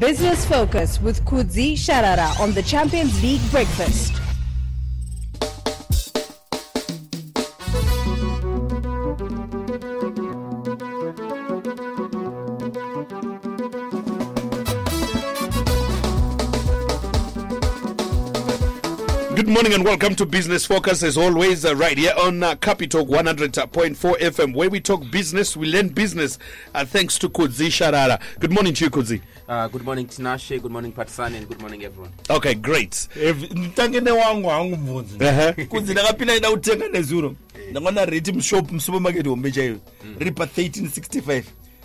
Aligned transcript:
Business 0.00 0.46
Focus 0.46 0.98
with 1.02 1.22
Kudzi 1.26 1.74
Sharara 1.74 2.40
on 2.40 2.52
the 2.52 2.62
Champions 2.62 3.22
League 3.22 3.42
Breakfast. 3.50 4.19
Morning 19.50 19.72
and 19.72 19.84
welcome 19.84 20.14
to 20.14 20.24
Business 20.26 20.64
Focus 20.64 21.02
as 21.02 21.16
always, 21.18 21.64
uh, 21.64 21.74
right 21.74 21.96
here 21.98 22.12
on 22.22 22.42
uh, 22.42 22.54
Capital 22.56 23.04
100.4 23.04 23.96
FM, 23.96 24.54
where 24.54 24.70
we 24.70 24.80
talk 24.80 25.02
business, 25.10 25.56
we 25.56 25.66
learn 25.72 25.88
business, 25.88 26.38
uh, 26.74 26.84
thanks 26.84 27.18
to 27.18 27.28
Kudzi 27.28 27.66
Sharara. 27.68 28.20
Good 28.38 28.52
morning 28.52 28.74
to 28.74 28.84
you, 28.84 28.90
Kudzi. 28.90 29.20
Uh, 29.48 29.66
good 29.68 29.82
morning 29.84 30.06
Tinashe, 30.06 30.60
good 30.62 30.70
morning 30.70 30.92
Patsani, 30.92 31.36
and 31.38 31.48
good 31.48 31.60
morning 31.60 31.82
everyone. 31.84 32.12
Okay, 32.30 32.54
great. 32.54 33.08
mtangene 33.54 34.10
wangu 34.10 34.48
hangumvunzi 34.48 35.16
Uh-huh. 35.24 35.66
kunzi 35.68 35.92
ndakapinda 35.92 36.34
ida 36.36 36.50
kutenga 36.50 36.88
nezuro 36.88 37.34
ndakona 37.70 38.04
riti 38.04 38.32
mushop 38.32 38.72
musupermarket 38.72 39.26
hombe 39.26 39.50
chaiyo 39.50 39.76
riri 40.18 40.30
pa1365 40.30 41.42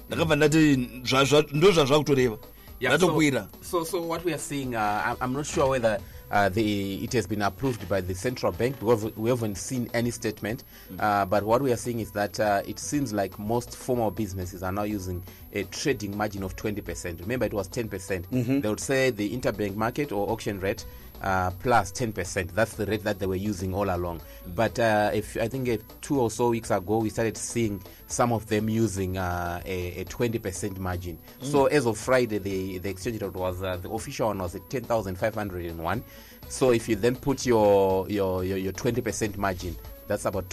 ndakabva 0.08 0.36
ndati 0.36 0.76
zva- 1.04 1.24
zva- 1.26 1.46
ndo 1.54 1.72
zvazvakutoreva 1.72 2.38
ndatokwira 2.82 3.48
so, 3.62 3.86
so, 3.86 3.92
so 3.92 4.02
what 4.08 4.26
we 4.26 4.32
are 4.34 4.42
seeing, 4.42 4.76
uh, 4.76 4.80
I'm, 5.08 5.16
I'm 5.22 5.34
not 5.34 5.46
sure 5.46 5.68
whether 5.70 6.00
uh, 6.32 6.50
the, 6.50 7.04
it 7.04 7.14
has 7.14 7.28
been 7.28 7.42
approved 7.42 7.88
by 7.88 8.02
the 8.02 8.14
central 8.14 8.52
bank 8.52 8.80
because 8.80 9.06
we 9.16 9.30
haven't 9.30 9.56
seen 9.56 9.90
any 9.94 10.12
statement. 10.12 10.64
Uh, 11.00 11.26
but 11.26 11.44
what 11.44 11.62
we 11.62 11.72
are 11.72 11.78
seeing 11.78 12.00
is 12.00 12.12
that 12.12 12.40
uh, 12.40 12.62
it 12.68 12.80
seems 12.80 13.14
like 13.14 13.38
most 13.40 13.76
formal 13.76 14.12
businesses 14.12 14.64
are 14.64 14.72
now 14.72 14.84
using 14.84 15.24
a 15.54 15.64
trading 15.66 16.16
margin 16.18 16.44
of 16.44 16.56
20%. 16.56 17.20
Remember, 17.22 17.46
it 17.46 17.54
was 17.54 17.68
10%. 17.70 17.90
percent 17.90 18.26
They 18.32 18.70
would 18.70 18.80
say 18.80 19.10
the 19.10 19.36
interbank 19.36 19.76
market 19.76 20.12
or 20.12 20.30
auction 20.30 20.60
rate 20.60 20.86
uh, 21.22 21.52
plus 21.52 21.92
10%. 21.92 22.52
That's 22.52 22.74
the 22.74 22.86
rate 22.86 23.04
that 23.04 23.20
they 23.20 23.26
were 23.26 23.36
using 23.36 23.74
all 23.74 23.90
along. 23.94 24.22
But 24.56 24.80
uh, 24.80 25.12
if 25.14 25.38
I 25.38 25.48
think 25.48 25.70
uh, 25.70 25.78
two 26.02 26.20
or 26.20 26.32
so 26.32 26.50
weeks 26.50 26.72
ago, 26.72 27.00
we 27.00 27.10
started 27.10 27.38
seeing 27.38 27.82
some 28.08 28.32
of 28.32 28.48
them 28.48 28.70
using 28.70 29.18
uh, 29.18 29.62
a, 29.66 30.02
a 30.02 30.06
20% 30.06 30.78
margin. 30.78 31.18
So 31.42 31.66
as 31.68 31.86
of 31.86 31.98
Friday, 31.98 32.38
the, 32.38 32.78
the 32.80 32.90
exchange 32.90 33.22
rate 33.22 33.34
was 33.34 33.64
uh, 33.64 33.78
the 33.78 33.90
official 33.90 34.28
one 34.28 34.40
was 34.40 34.56
at 34.56 34.70
10,501. 34.70 36.04
So 36.48 36.72
if 36.72 36.88
you 36.88 36.96
then 36.96 37.16
put 37.16 37.46
your 37.46 38.08
your 38.08 38.44
your, 38.44 38.58
your 38.58 38.74
20% 38.74 39.38
margin, 39.38 39.76
that's 40.08 40.26
about 40.26 40.50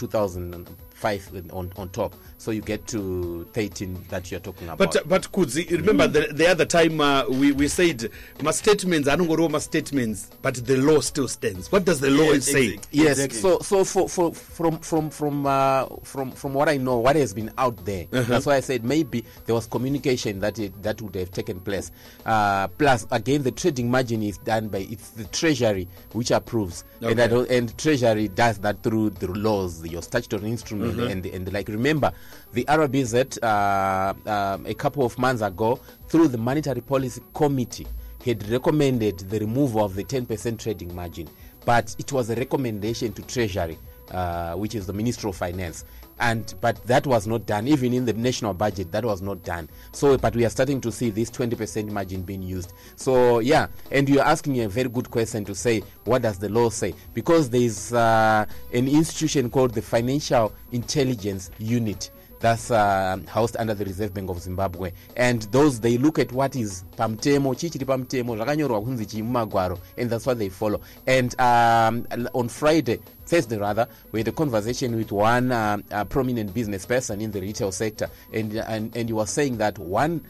2005 1.02 1.52
on, 1.52 1.72
on 1.76 1.88
top. 1.90 2.14
So 2.38 2.50
you 2.50 2.60
get 2.60 2.86
to 2.88 3.44
13 3.52 4.06
that 4.08 4.30
you're 4.30 4.40
talking 4.40 4.68
about. 4.68 4.78
But, 4.78 5.08
but 5.08 5.32
Kudzi, 5.32 5.70
remember 5.70 6.06
the, 6.08 6.32
the 6.32 6.48
other 6.48 6.64
time 6.64 7.00
uh, 7.00 7.24
we, 7.28 7.52
we 7.52 7.68
said, 7.68 8.10
my 8.42 8.50
statements, 8.50 9.08
I 9.08 9.16
don't 9.16 9.26
go 9.26 9.34
over 9.34 9.48
my 9.48 9.58
statements, 9.58 10.30
but 10.42 10.54
the 10.56 10.76
law 10.76 11.00
still 11.00 11.28
stands. 11.28 11.70
What 11.70 11.84
does 11.84 12.00
the 12.00 12.10
law 12.10 12.36
say? 12.38 12.78
Yes. 12.90 13.18
Exactly. 13.18 13.38
So, 13.40 13.58
so 13.60 13.84
for, 13.84 14.08
for 14.08 14.32
from 14.32 14.78
from 14.78 15.10
from 15.10 15.46
uh, 15.46 15.86
from 16.02 16.32
from 16.32 16.54
what 16.54 16.68
I 16.68 16.76
know, 16.78 16.98
what 16.98 17.16
has 17.16 17.32
been 17.34 17.52
out 17.58 17.84
there, 17.84 18.06
Uh-huh. 18.12 18.22
that's 18.22 18.46
why 18.46 18.56
I 18.56 18.60
said 18.60 18.84
maybe 18.84 19.24
there 19.46 19.54
was 19.54 19.66
communication 19.66 20.40
that 20.40 20.58
it, 20.58 20.82
that 20.82 21.00
would 21.02 21.14
have 21.14 21.30
taken 21.30 21.60
place. 21.60 21.90
Uh, 22.26 22.68
plus, 22.68 23.06
again, 23.10 23.42
the 23.42 23.50
trading 23.52 23.90
margin 23.90 24.22
is 24.22 24.38
done 24.38 24.68
by 24.68 24.78
it's 24.78 25.10
the 25.10 25.24
treasury 25.24 25.88
which 26.12 26.30
approves, 26.30 26.84
and 27.00 27.20
I 27.20 27.24
Okay. 27.24 27.28
don't, 27.34 27.50
and 27.50 27.78
treasury 27.78 28.28
does 28.28 28.58
that 28.58 28.82
through 28.82 29.10
the 29.10 29.28
laws, 29.28 29.84
your 29.86 30.02
statutory 30.02 30.50
instrument, 30.50 30.91
Mm-hmm. 30.96 31.10
and 31.10 31.26
and 31.26 31.52
like 31.52 31.68
remember, 31.68 32.12
the 32.52 32.64
RBZ 32.64 33.42
uh, 33.42 34.14
um, 34.30 34.66
a 34.66 34.74
couple 34.74 35.04
of 35.04 35.18
months 35.18 35.42
ago 35.42 35.80
through 36.08 36.28
the 36.28 36.38
monetary 36.38 36.80
policy 36.80 37.20
committee 37.34 37.86
had 38.24 38.48
recommended 38.48 39.18
the 39.18 39.38
removal 39.40 39.84
of 39.84 39.94
the 39.94 40.04
10% 40.04 40.58
trading 40.58 40.94
margin, 40.94 41.28
but 41.64 41.94
it 41.98 42.12
was 42.12 42.30
a 42.30 42.34
recommendation 42.36 43.12
to 43.12 43.22
Treasury, 43.22 43.78
uh, 44.12 44.54
which 44.54 44.74
is 44.74 44.86
the 44.86 44.92
Ministry 44.92 45.28
of 45.30 45.36
Finance. 45.36 45.84
And 46.20 46.54
but 46.60 46.76
that 46.86 47.06
was 47.06 47.26
not 47.26 47.46
done. 47.46 47.66
Even 47.66 47.92
in 47.92 48.04
the 48.04 48.12
national 48.12 48.54
budget, 48.54 48.92
that 48.92 49.04
was 49.04 49.22
not 49.22 49.42
done. 49.42 49.68
So, 49.92 50.16
but 50.18 50.36
we 50.36 50.44
are 50.44 50.50
starting 50.50 50.80
to 50.82 50.92
see 50.92 51.10
this 51.10 51.30
20% 51.30 51.90
margin 51.90 52.22
being 52.22 52.42
used. 52.42 52.74
So, 52.96 53.40
yeah, 53.40 53.66
and 53.90 54.08
you're 54.08 54.22
asking 54.22 54.60
a 54.60 54.68
very 54.68 54.88
good 54.88 55.10
question 55.10 55.44
to 55.46 55.54
say, 55.54 55.82
what 56.04 56.22
does 56.22 56.38
the 56.38 56.48
law 56.48 56.68
say? 56.68 56.94
Because 57.14 57.50
there 57.50 57.62
is 57.62 57.92
uh, 57.92 58.46
an 58.72 58.86
institution 58.86 59.50
called 59.50 59.72
the 59.74 59.82
Financial 59.82 60.52
Intelligence 60.70 61.50
Unit 61.58 62.10
that's 62.42 62.70
uh, 62.70 63.16
housed 63.28 63.56
under 63.56 63.72
the 63.72 63.84
reserve 63.84 64.12
bank 64.12 64.28
of 64.28 64.40
zimbabwe 64.40 64.92
and 65.16 65.42
those 65.52 65.80
they 65.80 65.96
look 65.96 66.18
at 66.18 66.32
what 66.32 66.56
is 66.56 66.84
pamtemo 66.96 67.54
chii 67.54 67.70
chiri 67.70 67.84
pamtemo 67.86 68.36
zvakanyorwa 68.36 68.80
mumagwaro 68.80 69.78
and 69.96 70.10
that's 70.10 70.26
what 70.26 70.38
they 70.38 70.50
follow 70.50 70.80
and 71.06 71.40
um, 71.40 72.04
on 72.34 72.48
friday 72.48 72.98
thursday 73.24 73.56
rather 73.56 73.86
we 74.12 74.20
had 74.20 74.28
a 74.28 74.32
conversation 74.32 74.94
with 74.96 75.12
one 75.12 75.52
uh, 75.52 76.04
prominent 76.08 76.52
business 76.52 76.84
person 76.84 77.20
in 77.20 77.30
the 77.30 77.40
retail 77.40 77.70
sector 77.72 78.10
and, 78.32 78.52
and, 78.54 78.96
and 78.96 79.08
he 79.08 79.12
was 79.12 79.30
saying 79.30 79.56
that 79.56 79.78
one 79.78 80.20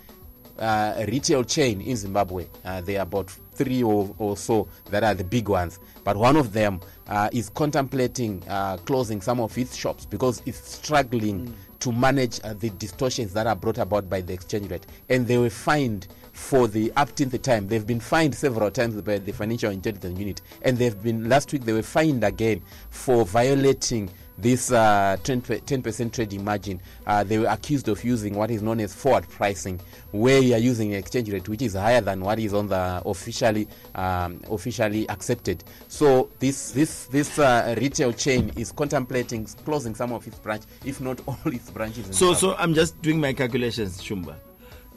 uh, 0.58 1.04
retail 1.08 1.44
chain 1.44 1.80
in 1.80 1.96
Zimbabwe. 1.96 2.46
Uh, 2.64 2.80
there 2.82 2.98
are 2.98 3.02
about 3.02 3.30
three 3.54 3.82
or, 3.82 4.14
or 4.18 4.36
so 4.36 4.68
that 4.90 5.02
are 5.04 5.14
the 5.14 5.24
big 5.24 5.48
ones. 5.48 5.78
But 6.04 6.16
one 6.16 6.36
of 6.36 6.52
them 6.52 6.80
uh, 7.08 7.28
is 7.32 7.48
contemplating 7.50 8.42
uh, 8.48 8.76
closing 8.78 9.20
some 9.20 9.40
of 9.40 9.56
its 9.58 9.76
shops 9.76 10.06
because 10.06 10.42
it's 10.46 10.76
struggling 10.76 11.54
to 11.82 11.90
manage 11.90 12.40
uh, 12.44 12.54
the 12.54 12.70
distortions 12.70 13.32
that 13.32 13.48
are 13.48 13.56
brought 13.56 13.78
about 13.78 14.08
by 14.08 14.20
the 14.20 14.32
exchange 14.32 14.70
rate. 14.70 14.86
And 15.08 15.26
they 15.26 15.36
were 15.36 15.50
fined 15.50 16.06
for 16.32 16.66
the 16.66 16.92
up 16.96 17.14
till 17.14 17.28
the 17.28 17.38
time. 17.38 17.68
They've 17.68 17.86
been 17.86 18.00
fined 18.00 18.34
several 18.34 18.70
times 18.70 19.00
by 19.02 19.18
the 19.18 19.32
Financial 19.32 19.70
Intelligence 19.70 20.18
Unit. 20.18 20.42
And 20.62 20.78
they've 20.78 21.00
been, 21.02 21.28
last 21.28 21.52
week, 21.52 21.64
they 21.64 21.72
were 21.72 21.82
fined 21.82 22.24
again 22.24 22.62
for 22.90 23.24
violating 23.24 24.10
this 24.38 24.72
uh, 24.72 25.16
10, 25.22 25.42
percent 25.82 26.14
trading 26.14 26.44
margin, 26.44 26.80
uh, 27.06 27.22
they 27.22 27.38
were 27.38 27.46
accused 27.46 27.88
of 27.88 28.02
using 28.02 28.34
what 28.34 28.50
is 28.50 28.62
known 28.62 28.80
as 28.80 28.94
forward 28.94 29.28
pricing, 29.28 29.80
where 30.10 30.40
you 30.40 30.54
are 30.54 30.58
using 30.58 30.92
an 30.92 30.98
exchange 30.98 31.30
rate 31.30 31.48
which 31.48 31.62
is 31.62 31.74
higher 31.74 32.00
than 32.00 32.20
what 32.20 32.38
is 32.38 32.54
on 32.54 32.66
the 32.66 33.02
officially 33.06 33.68
um, 33.94 34.40
officially 34.50 35.08
accepted. 35.08 35.62
So 35.88 36.30
this 36.38 36.72
this 36.72 37.06
this 37.06 37.38
uh, 37.38 37.74
retail 37.78 38.12
chain 38.12 38.50
is 38.56 38.72
contemplating 38.72 39.44
closing 39.64 39.94
some 39.94 40.12
of 40.12 40.26
its 40.26 40.38
branch, 40.38 40.62
if 40.84 41.00
not 41.00 41.20
all 41.28 41.38
its 41.46 41.70
branches. 41.70 42.16
So 42.16 42.34
so 42.34 42.54
i'm 42.56 42.74
just 42.74 43.00
doing 43.02 43.20
my 43.20 43.32
calculations 43.32 44.00
shumba 44.02 44.36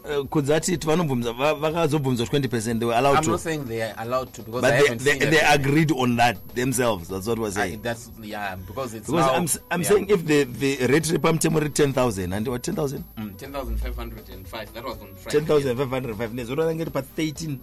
Uh, 0.05 0.25
kunzi 0.25 0.53
ati 0.53 0.75
vanobvunza 0.77 1.33
va- 1.33 1.53
vakazobvunzwa 1.53 2.25
20 2.27 2.47
percent 2.47 2.79
they 2.79 2.87
were 2.87 2.97
allowed 2.97 3.17
I'm 3.17 3.23
to 3.23 3.31
not 3.31 3.39
saying 3.41 3.63
they 3.67 3.81
are 3.83 3.93
allowed 3.97 4.31
to 4.33 4.41
because 4.43 4.63
I 4.63 4.69
but 4.71 4.71
they, 4.71 4.83
haven't 4.87 5.03
they, 5.03 5.11
seen 5.19 5.29
they 5.31 5.37
it. 5.37 5.59
agreed 5.59 5.91
on 5.91 6.15
that 6.17 6.37
themselves 6.55 7.07
that's 7.09 7.27
what 7.27 7.39
we're 7.39 7.47
I, 7.47 7.51
saying 7.51 7.81
that's 7.81 8.11
yeah 8.21 8.55
because 8.55 8.93
it's 8.93 9.07
because 9.07 9.25
now, 9.25 9.33
i'm, 9.33 9.47
I'm 9.71 9.81
yeah, 9.81 9.89
saying 9.89 10.09
if 10.09 10.25
the, 10.25 10.43
the 10.43 10.87
rate 10.87 11.05
repamtemo 11.11 11.59
ri 11.59 11.69
10000 11.69 12.33
and 12.33 12.47
what 12.47 12.61
10000 12.63 13.03
mm, 13.17 13.37
10,505 13.37 14.73
that 14.73 14.83
was 14.83 14.97
on 15.01 15.07
Friday. 15.15 15.39
10505 15.45 16.33
nezuro 16.33 16.65
range 16.67 16.83
ri 16.83 16.91
pa 16.91 17.01
13 17.01 17.57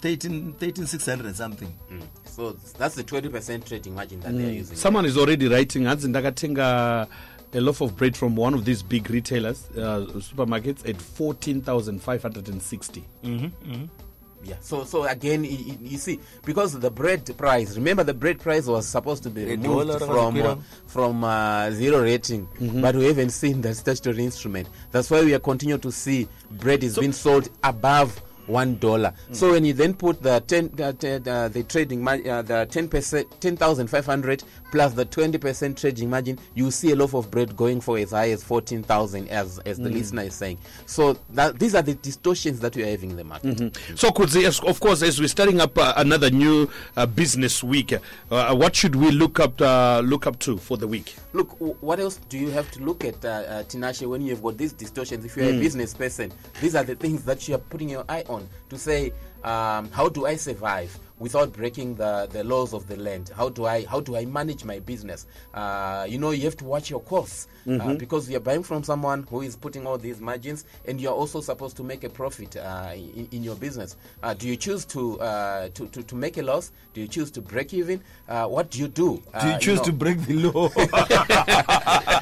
13600 0.00 1.34
something 1.34 1.68
Mm. 1.90 2.02
So 2.36 2.56
that's 2.78 2.94
the 2.94 3.04
20% 3.04 3.64
trading 3.66 3.94
margin 3.94 4.20
that 4.20 4.32
they 4.34 4.44
are 4.44 4.50
using. 4.60 4.74
Someone 4.76 5.04
is 5.04 5.18
already 5.18 5.48
writing, 5.48 5.84
hanzi 5.84 6.08
ndakatenga 6.08 7.06
a 7.54 7.60
loaf 7.60 7.80
of 7.80 7.96
bread 7.96 8.16
from 8.16 8.34
one 8.36 8.54
of 8.54 8.64
these 8.64 8.82
big 8.82 9.10
retailers, 9.10 9.68
uh, 9.76 10.06
supermarkets, 10.16 10.88
at 10.88 11.00
14,560. 11.00 13.04
Yeah. 14.44 14.56
So 14.60 14.82
so 14.84 15.04
again, 15.04 15.42
y- 15.42 15.56
y- 15.68 15.78
you 15.82 15.98
see, 15.98 16.18
because 16.44 16.76
the 16.76 16.90
bread 16.90 17.30
price. 17.38 17.76
Remember, 17.76 18.02
the 18.02 18.14
bread 18.14 18.40
price 18.40 18.66
was 18.66 18.88
supposed 18.88 19.22
to 19.22 19.30
be 19.30 19.44
removed 19.44 19.60
from 20.16 20.34
uh, 20.50 20.56
from 20.88 21.22
uh, 21.22 21.70
zero 21.70 22.02
rating, 22.02 22.48
but 22.82 22.96
we 22.96 23.04
haven't 23.04 23.30
seen 23.30 23.60
the 23.60 23.72
statutory 23.72 24.24
instrument. 24.24 24.68
That's 24.90 25.08
why 25.12 25.22
we 25.22 25.32
are 25.34 25.38
continue 25.38 25.78
to 25.78 25.92
see 25.92 26.26
bread 26.50 26.82
is 26.82 26.98
being 26.98 27.12
sold 27.12 27.50
above 27.62 28.20
one 28.52 28.76
dollar. 28.78 29.12
So 29.32 29.52
when 29.52 29.64
you 29.64 29.72
then 29.72 29.94
put 29.94 30.22
the 30.22 30.40
ten 30.40 30.68
the, 30.74 30.92
the, 30.92 31.50
the 31.52 31.62
trading 31.64 32.02
mar- 32.04 32.20
uh, 32.28 32.42
the 32.42 32.66
ten 32.70 32.88
percent 32.88 33.26
ten 33.40 33.56
thousand 33.56 33.88
five 33.88 34.06
hundred 34.06 34.44
plus 34.70 34.92
the 34.94 35.04
twenty 35.04 35.38
percent 35.38 35.78
trading 35.78 36.10
margin, 36.10 36.38
you 36.54 36.70
see 36.70 36.92
a 36.92 36.96
loaf 36.96 37.14
of 37.14 37.30
bread 37.30 37.56
going 37.56 37.80
for 37.80 37.98
as 37.98 38.10
high 38.10 38.30
as 38.30 38.44
fourteen 38.44 38.82
thousand, 38.82 39.28
as 39.28 39.58
as 39.60 39.78
the 39.78 39.88
listener 39.90 40.22
is 40.22 40.34
saying. 40.34 40.58
So 40.86 41.18
that 41.30 41.58
these 41.58 41.74
are 41.74 41.82
the 41.82 41.94
distortions 41.94 42.60
that 42.60 42.76
we 42.76 42.82
are 42.82 42.90
having 42.90 43.10
in 43.10 43.16
the 43.16 43.24
market. 43.24 43.76
So, 43.96 44.10
Kudzi, 44.10 44.44
as- 44.46 44.60
of 44.60 44.78
course, 44.80 45.02
as 45.02 45.18
we're 45.20 45.28
starting 45.28 45.60
up 45.60 45.76
uh, 45.78 45.94
another 45.96 46.30
new 46.30 46.68
uh, 46.96 47.06
business 47.06 47.62
week, 47.64 47.92
uh, 48.30 48.54
what 48.54 48.76
should 48.76 48.94
we 48.94 49.10
look 49.10 49.40
up 49.40 49.60
uh, 49.60 50.00
look 50.04 50.26
up 50.26 50.38
to 50.40 50.58
for 50.58 50.76
the 50.76 50.86
week? 50.86 51.16
Look, 51.32 51.50
w- 51.52 51.76
what 51.80 51.98
else 52.00 52.20
do 52.28 52.38
you 52.38 52.50
have 52.50 52.70
to 52.72 52.80
look 52.82 53.04
at, 53.04 53.24
uh, 53.24 53.28
uh, 53.28 53.62
Tinashe, 53.64 54.06
when 54.06 54.20
you've 54.22 54.42
got 54.42 54.58
these 54.58 54.72
distortions? 54.72 55.24
If 55.24 55.36
you're 55.36 55.46
a 55.50 55.58
business 55.60 55.94
person, 55.94 56.30
these 56.60 56.74
are 56.74 56.84
the 56.84 56.94
things 56.94 57.24
that 57.24 57.48
you 57.48 57.54
are 57.54 57.58
putting 57.58 57.88
your 57.88 58.04
eye 58.08 58.24
on. 58.28 58.41
To 58.70 58.78
say, 58.78 59.12
um, 59.44 59.90
how 59.90 60.08
do 60.08 60.24
I 60.26 60.36
survive 60.36 60.96
without 61.18 61.52
breaking 61.52 61.94
the, 61.96 62.28
the 62.32 62.44
laws 62.44 62.72
of 62.72 62.86
the 62.86 62.96
land? 62.96 63.30
How 63.36 63.48
do 63.48 63.66
I 63.66 63.84
how 63.86 64.00
do 64.00 64.16
I 64.16 64.24
manage 64.24 64.64
my 64.64 64.78
business? 64.78 65.26
Uh, 65.52 66.06
you 66.08 66.18
know, 66.18 66.30
you 66.30 66.44
have 66.44 66.56
to 66.58 66.64
watch 66.64 66.90
your 66.90 67.00
costs 67.00 67.48
uh, 67.68 67.94
because 67.94 68.30
you're 68.30 68.40
buying 68.40 68.62
from 68.62 68.84
someone 68.84 69.24
who 69.30 69.42
is 69.42 69.56
putting 69.56 69.84
all 69.86 69.98
these 69.98 70.20
margins, 70.20 70.64
and 70.86 71.00
you're 71.00 71.12
also 71.12 71.40
supposed 71.40 71.76
to 71.78 71.82
make 71.82 72.04
a 72.04 72.08
profit 72.08 72.56
uh, 72.56 72.90
in, 72.94 73.28
in 73.32 73.42
your 73.42 73.56
business. 73.56 73.96
Uh, 74.22 74.32
do 74.34 74.46
you 74.46 74.56
choose 74.56 74.84
to, 74.84 75.20
uh, 75.20 75.68
to 75.74 75.86
to 75.88 76.02
to 76.04 76.14
make 76.14 76.38
a 76.38 76.42
loss? 76.42 76.70
Do 76.94 77.00
you 77.00 77.08
choose 77.08 77.30
to 77.32 77.40
break 77.40 77.74
even? 77.74 78.00
Uh, 78.28 78.46
what 78.46 78.70
do 78.70 78.78
you 78.78 78.86
do? 78.88 79.20
Do 79.40 79.46
you 79.48 79.52
Uh, 79.54 79.58
choose 79.58 79.78
know- 79.78 79.84
to 79.84 79.92
break 79.92 80.20
the 80.26 80.34
law? 80.34 80.68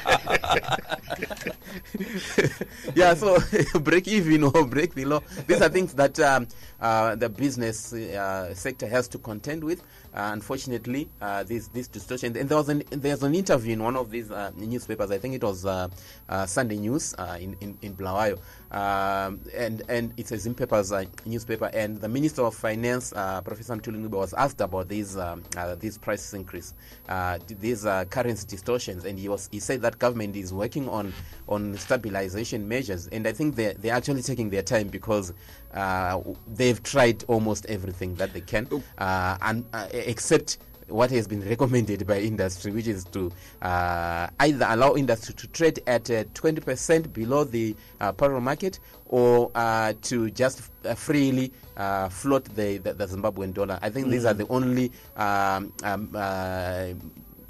yeah, 2.95 3.13
so 3.13 3.37
break 3.79 4.07
even 4.07 4.43
or 4.43 4.65
break 4.65 4.93
the 4.93 5.05
law. 5.05 5.21
These 5.47 5.61
are 5.61 5.69
things 5.69 5.93
that 5.93 6.19
um, 6.19 6.47
uh, 6.79 7.15
the 7.15 7.29
business 7.29 7.93
uh, 7.93 8.53
sector 8.53 8.87
has 8.87 9.07
to 9.09 9.17
contend 9.17 9.63
with. 9.63 9.81
Uh, 10.13 10.31
unfortunately, 10.33 11.09
uh, 11.21 11.43
these 11.43 11.69
these 11.69 11.87
distortions. 11.87 12.35
And 12.35 12.49
there 12.49 12.57
was 12.57 12.69
an 12.69 12.83
there's 12.89 13.23
an 13.23 13.33
interview 13.33 13.73
in 13.73 13.83
one 13.83 13.95
of 13.95 14.11
these 14.11 14.29
uh, 14.29 14.51
newspapers. 14.57 15.09
I 15.09 15.17
think 15.17 15.35
it 15.35 15.43
was 15.43 15.65
uh, 15.65 15.87
uh, 16.27 16.45
Sunday 16.45 16.77
News 16.77 17.13
in 17.39 17.55
in 17.61 17.77
in 17.81 17.93
Bulawayo, 17.93 18.37
um, 18.71 19.41
and 19.53 19.83
and 19.89 20.13
it's 20.17 20.31
a 20.31 20.35
Zimpapers 20.35 20.91
uh, 20.91 21.07
newspaper. 21.25 21.69
And 21.73 21.99
the 21.99 22.07
Minister 22.07 22.43
of 22.43 22.55
Finance, 22.55 23.13
uh, 23.15 23.41
Professor 23.41 23.75
Mthuli 23.75 24.07
was 24.07 24.33
asked 24.33 24.61
about 24.61 24.87
these 24.87 25.17
um, 25.17 25.43
uh, 25.57 25.75
these 25.75 25.97
price 25.97 26.33
increase, 26.33 26.73
uh, 27.09 27.37
these 27.47 27.85
uh, 27.85 28.05
currency 28.05 28.47
distortions, 28.47 29.05
and 29.05 29.19
he 29.19 29.27
was 29.29 29.49
he 29.51 29.59
said 29.59 29.81
that 29.81 29.99
government 29.99 30.35
is 30.35 30.53
working 30.53 30.87
on 30.89 31.13
on 31.47 31.77
stabilization 31.77 32.67
measures, 32.67 33.07
and 33.07 33.27
I 33.27 33.33
think 33.33 33.55
they 33.55 33.73
they're 33.73 33.95
actually 33.95 34.21
taking 34.21 34.49
their 34.49 34.63
time 34.63 34.87
because 34.87 35.33
uh, 35.73 36.21
they've 36.47 36.81
tried 36.81 37.23
almost 37.27 37.65
everything 37.67 38.15
that 38.15 38.33
they 38.33 38.41
can, 38.41 38.67
uh, 38.97 39.37
and 39.41 39.65
uh, 39.73 39.87
except 39.91 40.59
what 40.91 41.09
has 41.11 41.27
been 41.27 41.41
recommended 41.49 42.05
by 42.05 42.19
industry, 42.19 42.71
which 42.71 42.87
is 42.87 43.03
to 43.05 43.31
uh, 43.61 44.27
either 44.39 44.65
allow 44.69 44.95
industry 44.95 45.33
to 45.35 45.47
trade 45.47 45.79
at 45.87 46.09
uh, 46.09 46.23
20% 46.25 47.13
below 47.13 47.43
the 47.43 47.75
uh, 47.99 48.11
parallel 48.11 48.41
market 48.41 48.79
or 49.05 49.51
uh, 49.55 49.93
to 50.01 50.29
just 50.31 50.69
uh, 50.85 50.93
freely 50.93 51.51
uh, 51.77 52.09
float 52.09 52.45
the, 52.55 52.77
the, 52.77 52.93
the 52.93 53.05
Zimbabwean 53.05 53.53
dollar. 53.53 53.79
I 53.81 53.89
think 53.89 54.07
these 54.07 54.25
are 54.25 54.33
the 54.33 54.47
only 54.47 54.91
um, 55.15 55.73
um, 55.83 56.09
uh, 56.15 56.87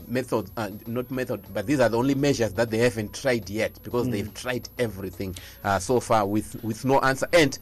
method, 0.08 0.50
uh, 0.58 0.70
not 0.88 1.10
method, 1.10 1.42
but 1.54 1.66
these 1.66 1.80
are 1.80 1.90
the 1.90 1.98
only 1.98 2.16
measures 2.16 2.54
that 2.54 2.70
they 2.70 2.78
haven't 2.78 3.14
tried 3.14 3.50
yet 3.50 3.80
because 3.84 4.10
they've 4.10 4.34
tried 4.34 4.70
everything 4.78 5.36
uh, 5.64 5.80
so 5.80 6.00
far 6.00 6.26
with, 6.26 6.62
with 6.64 6.84
no 6.86 7.00
answer. 7.00 7.28
And 7.34 7.58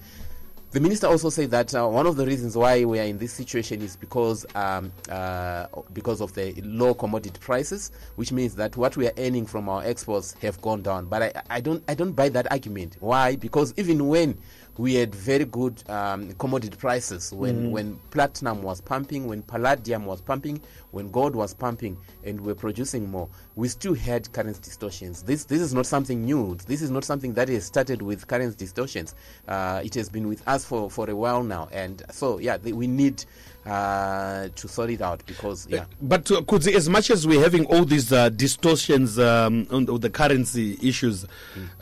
the 0.72 0.80
minister 0.80 1.08
also 1.08 1.30
said 1.30 1.50
that 1.50 1.74
uh, 1.74 1.88
one 1.88 2.06
of 2.06 2.16
the 2.16 2.26
reasons 2.26 2.56
why 2.56 2.86
we 2.86 3.00
are 3.00 3.04
in 3.04 3.18
this 3.18 3.34
situation 3.34 3.82
is 3.82 3.96
because 3.96 4.46
um, 4.54 4.92
uh, 5.10 5.66
because 5.94 6.22
of 6.22 6.34
the 6.36 6.54
low 6.64 6.94
commodity 6.94 7.40
prices, 7.40 7.92
which 8.18 8.32
means 8.32 8.54
that 8.56 8.78
what 8.78 8.96
we 8.96 9.08
are 9.08 9.14
earning 9.18 9.48
from 9.48 9.68
our 9.68 9.84
exports 9.84 10.34
have 10.42 10.62
gone 10.62 10.84
down. 10.84 11.06
But 11.06 11.24
I, 11.24 11.42
I 11.50 11.60
don't 11.60 11.84
I 11.88 11.96
don't 11.96 12.12
buy 12.12 12.30
that 12.30 12.52
argument. 12.52 12.98
Why? 13.00 13.36
Because 13.36 13.74
even 13.78 14.08
when 14.08 14.38
we 14.80 14.94
had 14.94 15.14
very 15.14 15.44
good 15.44 15.84
um, 15.90 16.32
commodity 16.36 16.78
prices 16.78 17.34
when, 17.34 17.70
when 17.70 17.98
platinum 18.12 18.64
was 18.64 18.80
pumping, 18.80 19.28
when 19.28 19.42
palladium 19.42 20.06
was 20.06 20.22
pumping, 20.22 20.62
when 20.92 21.12
gold 21.12 21.36
was 21.36 21.54
pumping, 21.54 21.98
and 22.24 22.40
we're 22.40 22.56
producing 22.56 23.12
more. 23.12 23.28
We 23.58 23.68
still 23.68 23.94
had 23.94 24.32
currency 24.32 24.62
distortions. 24.62 25.22
This 25.24 25.44
this 25.44 25.60
is 25.60 25.74
not 25.74 25.86
something 25.86 26.24
new. 26.24 26.56
This 26.66 26.82
is 26.82 26.92
not 26.92 27.04
something 27.04 27.34
that 27.34 27.50
has 27.50 27.66
started 27.66 28.02
with 28.02 28.26
currency 28.26 28.56
distortions. 28.56 29.16
Uh, 29.50 29.82
it 29.84 29.94
has 29.96 30.08
been 30.08 30.30
with 30.30 30.48
us 30.48 30.64
for, 30.64 30.90
for 30.90 31.10
a 31.10 31.16
while 31.16 31.44
now, 31.44 31.68
and 31.74 32.02
so 32.10 32.38
yeah, 32.38 32.56
the, 32.56 32.72
we 32.72 32.88
need 32.88 33.26
uh, 33.70 34.50
to 34.56 34.68
sort 34.68 34.90
it 34.90 35.02
out 35.02 35.26
because 35.26 35.68
yeah. 35.70 35.86
But 36.02 36.30
uh, 36.32 36.42
Kudzi 36.42 36.74
as 36.74 36.90
much 36.90 37.10
as 37.10 37.28
we're 37.28 37.42
having 37.42 37.66
all 37.66 37.86
these 37.86 38.12
uh, 38.12 38.30
distortions 38.30 39.20
um, 39.20 39.68
on 39.72 39.86
the, 39.86 39.98
the 39.98 40.10
currency 40.10 40.78
issues, 40.82 41.26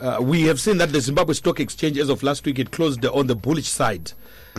uh, 0.00 0.18
we 0.20 0.42
have 0.42 0.60
seen 0.60 0.78
that 0.78 0.92
the 0.92 1.00
Zimbabwe 1.00 1.34
Stock 1.34 1.60
Exchange, 1.60 1.98
as 1.98 2.08
of 2.08 2.22
last 2.22 2.44
week, 2.44 2.58
it 2.58 2.70
closed 2.70 3.04
on 3.06 3.26
the 3.26 3.34
bullish 3.34 3.68
side. 3.68 4.12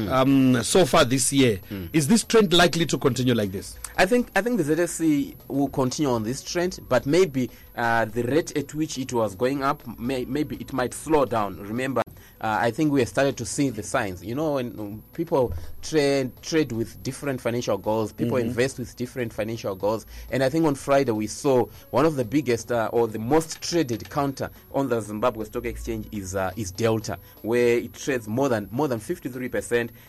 Um, 0.08 0.64
so 0.64 0.86
far 0.86 1.04
this 1.06 1.34
year, 1.34 1.60
is 1.94 2.08
this 2.08 2.24
trend 2.24 2.54
likely 2.54 2.86
to 2.86 2.98
continue 2.98 3.34
like 3.34 3.52
this? 3.52 3.78
I 3.98 4.06
think 4.06 4.30
I 4.36 4.42
think 4.42 4.58
the 4.62 4.64
ZSE 4.76 5.36
will 5.48 5.68
continue 5.70 6.10
on 6.12 6.24
this 6.24 6.42
trend, 6.42 6.80
but 6.88 7.06
maybe 7.06 7.50
uh, 7.76 8.06
the 8.06 8.24
rate 8.24 8.56
at 8.58 8.74
which 8.74 8.98
it 8.98 9.12
was 9.12 9.36
going 9.36 9.64
up, 9.64 9.86
may, 10.00 10.26
maybe 10.26 10.56
it 10.58 10.72
might 10.74 10.94
slow 10.94 11.26
down. 11.26 11.58
Remember, 11.58 12.02
uh, 12.42 12.58
I 12.62 12.72
think 12.72 12.92
we 12.94 13.00
have 13.02 13.10
started 13.10 13.36
to 13.38 13.46
see 13.46 13.70
the 13.70 13.84
signs. 13.84 14.24
You 14.24 14.36
know, 14.36 14.54
when 14.54 14.80
um, 14.80 15.04
people 15.14 15.54
trade 15.82 16.32
trade 16.42 16.72
with 16.72 17.02
different 17.04 17.42
financial 17.42 17.78
goals, 17.78 18.14
people 18.14 18.38
invest 18.38 18.80
with 18.80 18.96
different 18.96 19.34
financial 19.34 19.76
goals, 19.76 20.06
and 20.32 20.44
I 20.44 20.50
think 20.50 20.66
on 20.66 20.76
Friday 20.76 21.12
we 21.12 21.28
saw 21.28 21.66
one 21.92 22.06
of 22.06 22.16
the 22.16 22.24
biggest 22.26 22.72
uh, 22.72 22.90
or 22.94 23.08
the 23.08 23.20
most 23.20 23.62
traded 23.62 24.10
counter 24.10 24.50
on 24.74 24.88
the 24.88 25.02
Zimbabwe 25.02 25.46
Stock 25.46 25.66
Exchange 25.66 26.08
is 26.14 26.36
uh, 26.36 26.52
is 26.56 26.72
Delta, 26.72 27.18
where 27.42 27.78
it 27.80 27.94
trades 27.94 28.28
more 28.28 28.48
than 28.48 28.70
more 28.72 28.88
than 28.88 29.00
fifty 29.00 29.28
three 29.30 29.50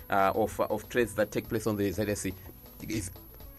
percent 0.08 0.36
of 0.36 0.60
of 0.60 0.88
trades 0.88 1.14
that 1.14 1.30
take 1.30 1.48
place 1.48 1.66
on 1.66 1.76
the 1.76 1.90
ZSE. 1.90 2.32
Is, 2.88 3.10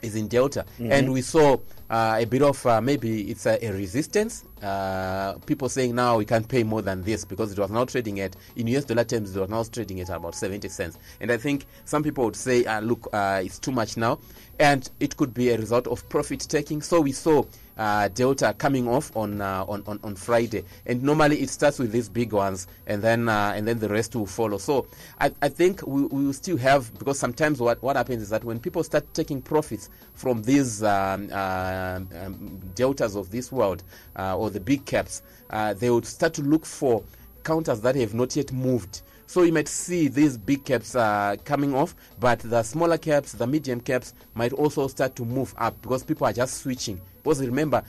is 0.02 0.16
in 0.16 0.28
Delta, 0.28 0.66
and 0.80 1.14
we 1.14 1.22
saw 1.22 1.58
uh, 1.90 2.18
a 2.20 2.26
bit 2.26 2.42
of 2.42 2.66
uh, 2.66 2.82
maybe 2.82 3.30
it's 3.30 3.46
a, 3.46 3.64
a 3.64 3.72
resistance. 3.72 4.46
Uh, 4.62 5.34
people 5.46 5.70
saying 5.70 5.94
now 5.96 6.18
we 6.18 6.26
can't 6.26 6.48
pay 6.48 6.64
more 6.64 6.82
than 6.82 7.04
this 7.04 7.26
because 7.26 7.52
it 7.52 7.60
was 7.60 7.70
now 7.70 7.86
trading 7.86 8.20
at 8.20 8.36
in 8.56 8.68
US 8.68 8.86
dollar 8.86 9.04
terms 9.04 9.36
it 9.36 9.40
was 9.40 9.50
now 9.50 9.64
trading 9.64 10.00
at 10.02 10.10
about 10.10 10.36
70 10.36 10.68
cents. 10.70 10.98
And 11.20 11.32
I 11.32 11.38
think 11.38 11.66
some 11.86 12.04
people 12.04 12.26
would 12.26 12.36
say, 12.36 12.66
uh, 12.66 12.82
look, 12.82 13.08
uh, 13.14 13.42
it's 13.44 13.60
too 13.60 13.72
much 13.72 13.98
now, 13.98 14.20
and 14.60 14.90
it 15.00 15.18
could 15.18 15.34
be 15.34 15.50
a 15.50 15.58
result 15.58 15.88
of 15.88 16.08
profit 16.10 16.42
taking. 16.42 16.82
So 16.82 17.02
we 17.02 17.12
saw 17.12 17.44
uh, 17.82 18.08
Delta 18.10 18.54
coming 18.60 18.88
off 18.88 19.16
on, 19.18 19.42
uh, 19.42 19.66
on 19.68 19.82
on 19.88 20.00
on 20.04 20.16
Friday, 20.16 20.64
and 20.86 21.02
normally 21.02 21.42
it 21.42 21.50
starts 21.50 21.80
with 21.80 21.92
these 21.92 22.10
big 22.10 22.32
ones, 22.32 22.68
and 22.86 23.02
then 23.02 23.28
uh, 23.28 23.54
and 23.56 23.68
then 23.68 23.80
the 23.80 23.90
rest 23.90 24.16
will 24.16 24.28
follow. 24.28 24.60
So 24.60 24.86
I, 25.20 25.32
I 25.42 25.50
think 25.50 25.82
we, 25.88 26.04
we 26.04 26.26
will 26.26 26.34
still 26.34 26.58
have 26.58 26.94
because 27.00 27.18
sometimes 27.18 27.60
what 27.60 27.82
what 27.82 27.96
happens 27.96 28.22
is 28.22 28.30
that 28.30 28.44
when 28.44 28.60
people 28.60 28.84
start 28.84 29.12
taking 29.16 29.42
profits 29.42 29.90
from 30.14 30.44
these 30.44 30.84
um, 30.84 31.30
uh, 31.32 32.02
um, 32.24 32.62
deltas 32.76 33.16
of 33.16 33.32
this 33.32 33.52
world 33.52 33.82
uh, 34.16 34.38
or 34.38 34.52
the 34.52 34.60
big 34.60 34.86
caps, 34.86 35.24
uh, 35.50 35.74
they 35.74 35.90
would 35.90 36.06
start 36.06 36.36
to 36.36 36.44
look 36.44 36.68
for 36.68 37.04
counters 37.44 37.82
that 37.82 37.96
have 37.96 38.14
not 38.14 38.36
yet 38.36 38.52
moved. 38.52 39.02
So 39.26 39.42
you 39.42 39.54
might 39.54 39.68
see 39.68 40.08
these 40.08 40.38
big 40.38 40.66
caps 40.66 40.94
uh, 40.94 41.36
coming 41.46 41.74
off, 41.74 41.96
but 42.20 42.40
the 42.42 42.62
smaller 42.62 43.00
caps, 43.00 43.32
the 43.32 43.48
medium 43.48 43.82
caps 43.82 44.14
might 44.36 44.54
also 44.54 44.88
start 44.88 45.16
to 45.16 45.26
move 45.26 45.56
up 45.58 45.82
because 45.82 46.04
people 46.04 46.28
are 46.28 46.34
just 46.34 46.62
switching. 46.62 47.02
Because 47.24 47.42
remember, 47.46 47.84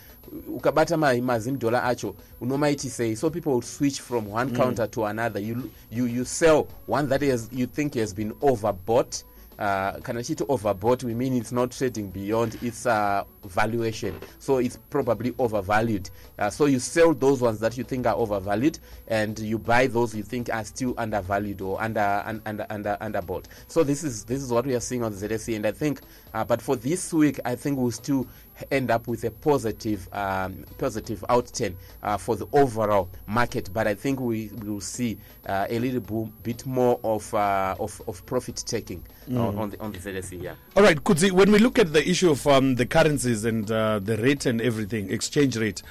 ukabata 0.50 0.98
ma- 0.98 1.12
mazim 1.34 1.58
dollar 1.58 1.80
acho 1.84 2.14
unomaiti 2.40 2.88
say 2.90 3.14
so 3.14 3.30
people 3.30 3.54
will 3.54 3.62
switch 3.62 4.00
from 4.00 4.26
one 4.26 4.54
counter 4.54 4.86
to 4.86 5.04
another. 5.04 5.40
You 5.40 5.70
you 5.90 6.04
you 6.06 6.24
sell 6.24 6.68
one 6.86 7.08
that 7.08 7.22
is 7.22 7.48
you 7.52 7.66
think 7.66 7.94
has 7.94 8.12
been 8.12 8.32
overbought. 8.34 9.24
Uh, 9.58 9.92
kana 10.00 10.20
chiti 10.20 10.44
overbought 10.48 11.04
we 11.04 11.14
mean 11.14 11.34
it's 11.34 11.52
not 11.52 11.70
trading 11.70 12.08
beyond 12.10 12.56
its 12.62 12.86
uh, 12.86 13.22
valuation 13.44 14.18
so 14.38 14.56
it's 14.56 14.78
probably 14.88 15.32
overvalued 15.38 16.08
uh, 16.38 16.48
so 16.48 16.64
you 16.64 16.80
sell 16.80 17.12
those 17.12 17.40
ones 17.42 17.60
that 17.60 17.76
you 17.76 17.84
think 17.84 18.06
are 18.06 18.16
overvalued 18.16 18.78
and 19.08 19.38
you 19.38 19.58
buy 19.58 19.86
those 19.86 20.14
you 20.14 20.22
think 20.22 20.52
are 20.52 20.64
still 20.64 20.94
undervalued 20.96 21.60
or 21.60 21.80
under 21.80 22.22
un, 22.24 22.40
under 22.46 22.66
under 22.70 22.96
underbought 23.02 23.44
so 23.68 23.84
this 23.84 24.02
is 24.02 24.24
this 24.24 24.42
is 24.42 24.50
what 24.50 24.66
we 24.66 24.74
are 24.74 24.80
seeing 24.80 25.04
on 25.04 25.12
the 25.16 25.28
ZSE 25.28 25.54
and 25.54 25.66
I 25.66 25.70
think 25.72 26.00
uh, 26.32 26.42
but 26.44 26.60
for 26.62 26.74
this 26.74 27.12
week 27.12 27.38
I 27.44 27.54
think 27.54 27.78
we'll 27.78 27.90
still 27.92 28.26
end 28.70 28.90
up 28.90 29.06
with 29.08 29.24
a 29.24 29.30
positive 29.30 30.08
um, 30.12 30.64
positive 30.78 31.24
outturn 31.28 31.74
uh, 32.02 32.16
for 32.16 32.36
the 32.36 32.46
overall 32.52 33.08
market. 33.26 33.70
But 33.72 33.86
I 33.86 33.94
think 33.94 34.20
we 34.20 34.50
will 34.62 34.80
see 34.80 35.18
uh, 35.46 35.66
a 35.68 35.78
little 35.78 36.00
bo- 36.00 36.32
bit 36.42 36.64
more 36.66 37.00
of 37.04 37.32
uh, 37.34 37.74
of, 37.78 38.00
of 38.06 38.24
profit 38.26 38.62
taking 38.66 39.02
on, 39.30 39.58
on 39.58 39.70
the 39.70 39.80
on 39.80 39.92
the 39.92 39.98
ZSE 39.98 40.42
yeah. 40.42 40.54
All 40.76 40.82
right, 40.82 41.02
Kudzi, 41.02 41.30
when 41.30 41.50
we 41.52 41.58
look 41.58 41.78
at 41.78 41.92
the 41.92 42.08
issue 42.08 42.30
of 42.30 42.46
um, 42.46 42.74
the 42.76 42.86
currencies 42.86 43.44
and 43.44 43.70
uh, 43.70 43.98
the 43.98 44.16
rate 44.16 44.46
and 44.46 44.60
everything, 44.60 45.10
exchange 45.10 45.56
rate, 45.56 45.82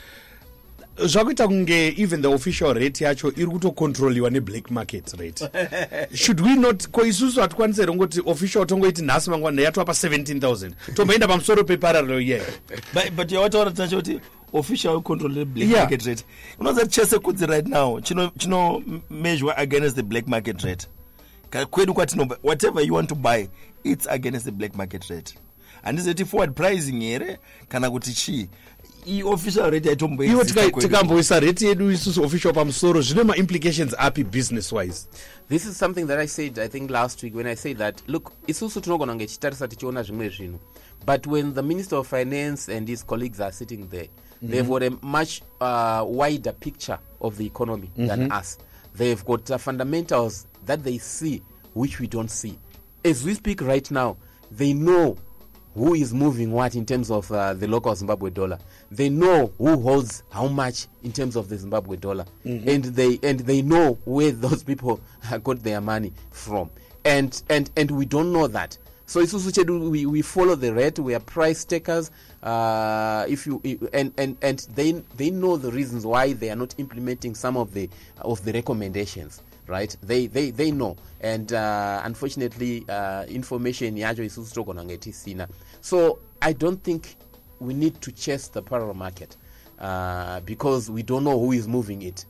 zvakuita 1.05 1.48
kunge 1.48 1.93
even 1.98 2.22
the 2.22 2.27
official 2.27 2.74
rate 2.74 3.03
yacho 3.03 3.27
iri 3.36 3.48
kutokontroliwa 3.48 4.29
neblack 4.29 4.72
market 4.72 5.13
rate. 5.20 5.50
Should 6.15 6.39
we 6.41 6.55
not 6.55 6.88
ko 6.91 7.05
isusu 7.05 7.41
hatikwanisi 7.41 7.81
here 7.81 7.93
ngoti 7.93 8.22
official 8.25 8.65
tongoiti 8.65 9.01
nhasi 9.01 9.29
mangwana 9.29 9.62
yatova 9.62 9.86
pa 9.86 9.91
17000 9.91 10.72
tomboenda 10.93 11.27
pamusoro 11.27 11.63
peparallel 11.63 12.22
year 12.22 12.41
but, 13.15 13.31
yawataura 13.31 13.72
tinacho 13.72 13.96
kuti 13.96 14.20
official 14.53 15.01
control 15.01 15.46
black 15.46 15.70
Yeah. 15.70 15.79
market 15.81 16.05
rate. 16.05 16.24
Kuti 16.58 16.88
chese 16.88 17.20
kudzi 17.20 17.46
right 17.46 17.67
now 17.67 18.00
chino 18.00 18.31
chino 18.38 18.84
measure 19.10 19.53
against 19.58 19.96
the 19.96 20.03
black 20.03 20.27
market 20.27 20.62
rate. 20.63 20.88
Kwedu 21.70 21.93
kwatinoba 21.93 22.38
whatever 22.43 22.81
you 22.86 22.93
want 22.93 23.10
to 23.10 23.15
buy 23.15 23.48
it's 23.84 24.08
against 24.10 24.46
the 24.46 24.51
black 24.51 24.75
market 24.75 25.10
rate. 25.10 25.34
Handizoti 25.84 26.25
forward 26.25 26.55
pricing 26.55 27.01
here? 27.01 27.38
Kana 27.70 27.89
kuti 27.91 28.13
chii 28.13 28.48
iofficial 29.05 29.70
rate 29.72 29.86
iwo 29.86 29.91
aitomboexista 29.91 30.46
tika- 30.62 30.70
kwedu. 30.72 30.88
tikamboisa 30.88 31.39
reti 31.39 31.65
yedu 31.65 31.91
isusu 31.91 32.24
official 32.24 32.53
pamusoro 32.53 33.01
zvine 33.01 33.24
maimplications 33.24 33.96
api 33.98 34.24
business 34.24 34.72
wise 34.72 35.08
this 35.50 35.65
is 35.65 35.77
something 35.79 36.05
that 36.05 36.20
i 36.20 36.27
said 36.27 36.60
i 36.60 36.67
think 36.70 36.91
last 36.91 37.24
week 37.24 37.36
when 37.36 37.48
i 37.48 37.55
said 37.55 37.77
that 37.77 38.03
look 38.08 38.31
isusu 38.48 38.81
tinogona 38.81 39.12
kunge 39.12 39.25
tichitarisa 39.25 39.67
tichiona 39.67 40.03
zvimwe 40.03 40.29
zvinhu 40.29 40.60
but 41.05 41.27
when 41.27 41.53
the 41.53 41.62
minister 41.62 41.98
of 41.98 42.08
finance 42.10 42.77
and 42.77 42.88
his 42.89 43.05
colleagues 43.05 43.39
are 43.39 43.51
sitting 43.51 43.89
there 43.89 44.10
they've 44.50 44.70
got 44.70 44.84
a 44.84 44.89
much 45.01 45.41
uh, 45.62 46.03
wider 46.20 46.53
picture 46.53 46.98
of 47.20 47.38
the 47.38 47.46
economy 47.46 47.89
than 47.98 48.31
us. 48.31 48.58
They've 48.98 49.24
got 49.25 49.51
uh, 49.51 49.58
fundamentals 49.60 50.48
that 50.65 50.84
they 50.84 50.98
see 50.98 51.41
which 51.75 52.00
we 52.00 52.08
don't 52.08 52.31
see. 52.31 52.58
As 53.05 53.24
we 53.24 53.36
speak 53.36 53.62
right 53.62 53.91
now 53.91 54.17
they 54.51 54.74
know 54.74 55.15
who 55.75 55.94
is 55.94 56.13
moving 56.13 56.51
what 56.51 56.75
in 56.75 56.86
terms 56.86 57.10
of 57.10 57.32
uh, 57.32 57.54
the 57.54 57.68
local 57.68 57.96
Zimbabwe 57.96 58.30
dollar. 58.30 58.58
They 58.90 59.10
know 59.10 59.54
who 59.58 59.80
holds 59.80 60.24
how 60.30 60.48
much 60.48 60.88
in 61.04 61.12
terms 61.12 61.36
of 61.36 61.50
the 61.50 61.58
Zimbabwe 61.58 61.98
dollar, 61.98 62.25
and 62.44 62.84
they 62.84 63.20
and 63.24 63.40
they 63.42 63.62
know 63.62 63.98
where 64.06 64.32
those 64.32 64.63
people 64.63 65.01
got 65.44 65.63
their 65.63 65.82
money 65.82 66.13
from, 66.32 66.70
and 67.06 67.42
and 67.50 67.70
and 67.78 67.92
we 67.92 68.06
don't 68.06 68.32
know 68.34 68.48
that. 68.48 68.78
So 69.12 69.22
isusu 69.22 69.51
chedu 69.51 69.89
we, 69.91 70.06
we 70.06 70.22
follow 70.22 70.56
the 70.56 70.74
rate. 70.74 70.98
We 70.98 71.13
are 71.13 71.20
price 71.20 71.65
takers. 71.65 72.12
Uh, 72.41 73.25
if 73.27 73.46
you 73.46 73.62
and 73.91 74.13
and 74.18 74.38
and 74.41 74.60
they 74.74 74.94
they 75.18 75.30
know 75.30 75.58
the 75.58 75.70
reasons 75.70 76.06
why 76.06 76.32
they 76.32 76.50
are 76.50 76.56
not 76.56 76.74
implementing 76.77 77.36
some 77.36 77.58
of 77.58 77.74
the 77.74 77.89
of 78.22 78.41
the 78.46 78.53
recommendations 78.53 79.41
right 79.68 79.98
they 80.01 80.27
they 80.27 80.50
they 80.51 80.72
know 80.72 80.96
and 81.20 81.51
uh, 81.51 82.01
unfortunately 82.06 82.86
uh, 82.88 83.25
information 83.27 83.98
yacho 83.98 84.24
isusu 84.24 84.53
togona 84.53 84.82
kunge 84.82 84.98
tisina 84.98 85.48
so 85.82 86.20
i 86.41 86.53
don't 86.53 86.82
think 86.82 87.03
we 87.60 87.74
need 87.74 88.00
to 88.00 88.12
chase 88.13 88.48
the 88.48 88.62
parallel 88.62 88.96
market 88.96 89.36
uh, 89.80 90.39
because 90.46 90.89
we 90.89 91.03
don't 91.03 91.25
know 91.25 91.38
who 91.38 91.51
is 91.51 91.68
moving 91.68 92.01
it 92.01 92.25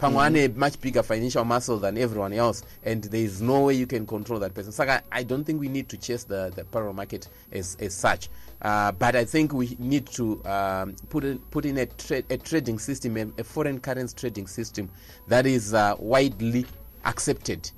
pamwe 0.00 0.26
ane 0.26 0.48
much 0.56 0.80
bigger 0.80 1.02
financial 1.02 1.44
muscle 1.44 1.78
than 1.78 1.98
everyone 1.98 2.32
else 2.32 2.62
and 2.84 3.04
there 3.04 3.20
is 3.20 3.42
no 3.42 3.64
way 3.64 3.74
you 3.74 3.86
can 3.86 4.06
control 4.06 4.38
that 4.38 4.54
person. 4.54 4.72
Saka 4.72 5.02
i 5.12 5.22
don't 5.22 5.44
think 5.44 5.60
we 5.60 5.68
need 5.68 5.90
to 5.90 5.98
chase 5.98 6.24
the, 6.24 6.50
the 6.56 6.64
parallel 6.64 6.94
market 6.94 7.28
as, 7.52 7.76
as 7.80 7.94
such. 7.94 8.30
Uh, 8.62 8.92
but 8.92 9.14
i 9.14 9.24
think 9.26 9.52
we 9.52 9.76
need 9.78 10.06
to 10.06 10.42
um, 10.46 10.96
put, 11.10 11.24
in, 11.24 11.38
put 11.50 11.66
in 11.66 11.76
a, 11.76 11.86
tra- 11.86 12.22
a 12.30 12.38
trading 12.38 12.78
system 12.78 13.16
a, 13.18 13.26
a 13.40 13.44
foreign 13.44 13.78
currency 13.78 14.16
trading 14.16 14.46
system 14.46 14.88
that 15.28 15.44
is 15.44 15.74
uh, 15.74 15.94
widely 15.98 16.64
accepted 17.04 17.70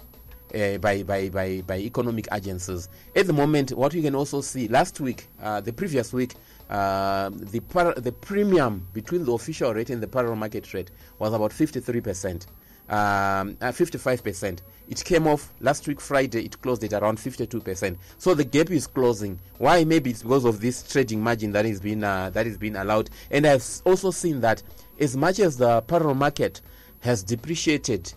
uh, 0.55 0.79
by, 0.79 1.03
by, 1.03 1.29
by, 1.29 1.63
by 1.67 1.79
economic 1.79 2.29
agencies. 2.33 2.89
At 3.17 3.27
the 3.27 3.33
moment, 3.33 3.71
what 3.73 3.95
we 3.95 4.03
can 4.03 4.15
also 4.15 4.43
see 4.43 4.69
last 4.69 5.01
week, 5.01 5.27
uh, 5.41 5.61
the 5.61 5.73
previous 5.73 6.13
week, 6.13 6.35
uh, 6.73 7.29
the, 7.35 7.61
par- 7.61 7.95
the 7.99 8.11
premium 8.11 8.89
between 8.95 9.27
the 9.27 9.33
official 9.33 9.75
rate 9.75 9.91
and 9.91 10.03
the 10.03 10.09
parallel 10.09 10.37
market 10.37 10.73
rate 10.73 10.91
was 11.19 11.35
about 11.35 11.51
53%. 11.51 12.47
Um, 12.89 13.59
uh, 13.61 13.71
55%. 13.73 14.61
It 14.89 15.05
came 15.05 15.27
off 15.27 15.53
last 15.61 15.87
week, 15.87 16.01
Friday, 16.01 16.47
it 16.47 16.61
closed 16.63 16.83
at 16.83 16.95
around 16.95 17.19
52%. 17.19 17.97
So 18.17 18.33
the 18.33 18.45
gap 18.45 18.71
is 18.71 18.87
closing. 18.87 19.39
Why? 19.59 19.85
Maybe 19.85 20.11
it's 20.11 20.23
because 20.23 20.47
of 20.47 20.63
this 20.63 20.83
trading 20.91 21.23
margin 21.23 21.53
that 21.53 21.67
is 21.67 21.79
being, 21.79 22.03
uh, 22.03 22.31
that 22.31 22.47
is 22.47 22.57
being 22.57 22.77
allowed. 22.77 23.11
And 23.31 23.47
I've 23.47 23.65
also 23.85 24.11
seen 24.11 24.41
that 24.41 24.63
as 24.99 25.15
much 25.15 25.41
as 25.41 25.59
the 25.59 25.83
parallel 25.83 26.15
market 26.15 26.63
has 27.01 27.23
depreciated 27.23 28.15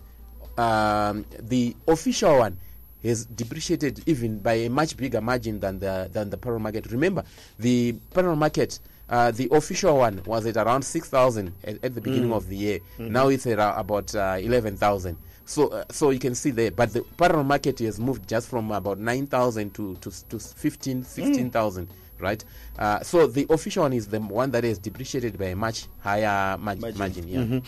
um, 0.57 1.25
the 1.41 1.75
official 1.89 2.39
one 2.39 2.57
has 3.05 3.25
depreciated 3.25 4.01
even 4.07 4.39
by 4.39 4.53
a 4.53 4.69
much 4.69 4.97
bigger 4.97 5.21
margin 5.21 5.59
than 5.59 5.79
the 5.79 6.09
than 6.11 6.29
the 6.29 6.37
parallel 6.37 6.63
market. 6.63 6.91
Remember, 6.91 7.23
the 7.59 7.93
parallel 8.13 8.35
market, 8.37 8.79
uh, 9.09 9.31
the 9.31 9.47
official 9.51 9.97
one 9.97 10.21
was 10.25 10.45
at 10.45 10.57
around 10.57 10.81
six 10.83 11.09
thousand 11.09 11.53
at, 11.63 11.83
at 11.83 11.93
the 11.95 12.01
beginning 12.01 12.33
of 12.33 12.47
the 12.49 12.55
year. 12.55 12.79
Now 12.99 13.27
it's 13.29 13.45
at 13.47 13.59
uh, 13.59 13.73
about 13.77 14.13
uh, 14.15 14.37
eleven 14.39 14.75
thousand. 14.77 15.17
So, 15.47 15.67
uh, 15.67 15.83
so 15.91 16.09
you 16.09 16.17
can 16.17 16.33
see 16.33 16.49
there, 16.49 16.71
but 16.71 16.91
the 16.91 17.03
parallel 17.17 17.43
market 17.43 17.77
has 17.79 17.99
moved 17.99 18.27
just 18.27 18.49
from 18.49 18.71
about 18.71 18.97
nine 18.97 19.27
thousand 19.27 19.75
to 19.75 19.95
to 19.97 20.09
to 20.29 20.39
15, 20.39 21.03
16,000, 21.03 21.87
right? 22.19 22.43
Uh, 22.77 22.99
so 23.01 23.27
the 23.27 23.45
official 23.49 23.83
one 23.83 23.93
is 23.93 24.07
the 24.07 24.19
one 24.19 24.51
that 24.51 24.63
is 24.65 24.77
depreciated 24.77 25.37
by 25.37 25.45
a 25.47 25.55
much 25.55 25.87
higher 25.99 26.57
mar- 26.57 26.75
margin. 26.95 27.27
yeah. 27.27 27.59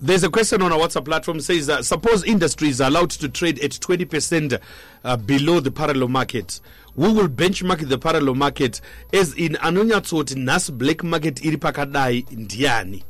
There's 0.00 0.24
a 0.24 0.30
question 0.30 0.62
on 0.62 0.72
our 0.72 0.78
WhatsApp 0.78 1.04
platform 1.04 1.40
says 1.40 1.66
that 1.66 1.84
suppose 1.84 2.24
industry 2.24 2.68
is 2.68 2.80
allowed 2.80 3.10
to 3.10 3.28
trade 3.28 3.58
at 3.60 3.72
20% 3.72 4.60
uh, 5.04 5.16
below 5.16 5.60
the 5.60 5.70
parallel 5.70 6.08
market. 6.08 6.60
We 6.94 7.12
will 7.12 7.28
benchmark 7.28 7.88
the 7.88 7.98
parallel 7.98 8.34
market 8.34 8.80
as 9.12 9.34
in 9.34 9.52
anonyatsoti 9.54 10.36
nas 10.36 10.70
black 10.70 11.04
market 11.04 11.44
iri 11.44 11.56
pakadai 11.56 12.24
ndiani. 12.30 13.02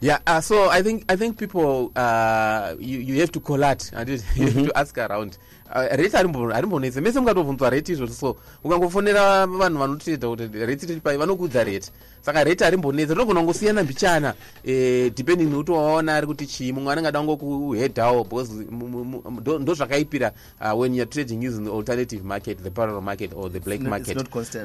Yeah, 0.00 0.18
uh, 0.26 0.42
so 0.42 0.68
I 0.68 0.82
think 0.82 1.10
I 1.10 1.16
think 1.16 1.38
people 1.38 1.90
uh, 1.96 2.74
you, 2.78 2.98
you 2.98 3.20
have 3.20 3.32
to 3.32 3.40
collate 3.40 3.90
and 3.94 4.08
you 4.08 4.18
you 4.34 4.44
have 4.50 4.66
to 4.66 4.78
ask 4.78 4.98
around. 4.98 5.38
Uh, 5.74 5.82
rate 5.96 6.16
harimbo- 6.16 6.52
harimbonetse 6.52 7.00
mese 7.00 7.18
mungatobvunzwa 7.20 7.70
rate 7.70 7.92
izvozvo. 7.92 8.14
So 8.14 8.36
ukangofonera 8.64 9.46
vanhu 9.46 9.78
vanotoita 9.78 10.28
kuti 10.28 10.48
rate 10.66 10.86
tiri 10.86 11.00
pai 11.00 11.16
vanokudza 11.16 11.64
rate. 11.64 11.90
Saka 12.22 12.44
rate 12.44 12.64
harimbonetse 12.64 13.14
rinogona 13.14 13.40
kungosiyana 13.40 13.82
mbichana. 13.84 14.34
Eh, 14.64 15.12
depending 15.16 15.44
nekuti 15.50 15.70
waona 15.72 16.16
ari 16.16 16.26
kuti 16.26 16.46
chii 16.46 16.72
mumwe 16.72 16.92
anenge 16.92 17.08
ada 17.08 17.22
ngokuhedhawo 17.22 18.24
because 18.24 18.52
mu- 18.70 18.88
mu- 18.88 19.04
mu- 19.04 19.40
ndo 19.40 19.58
ndo 19.58 19.74
zvakaipira 19.74 20.32
uh, 20.60 20.78
when 20.80 20.94
youare 20.94 21.10
trading 21.10 21.46
using 21.48 21.64
the 21.64 21.70
alternative 21.72 22.24
market 22.24 22.62
the 22.62 22.70
parallel 22.70 23.02
market 23.02 23.32
or 23.34 23.50
the 23.52 23.60
black 23.60 23.80
market. 23.90 24.16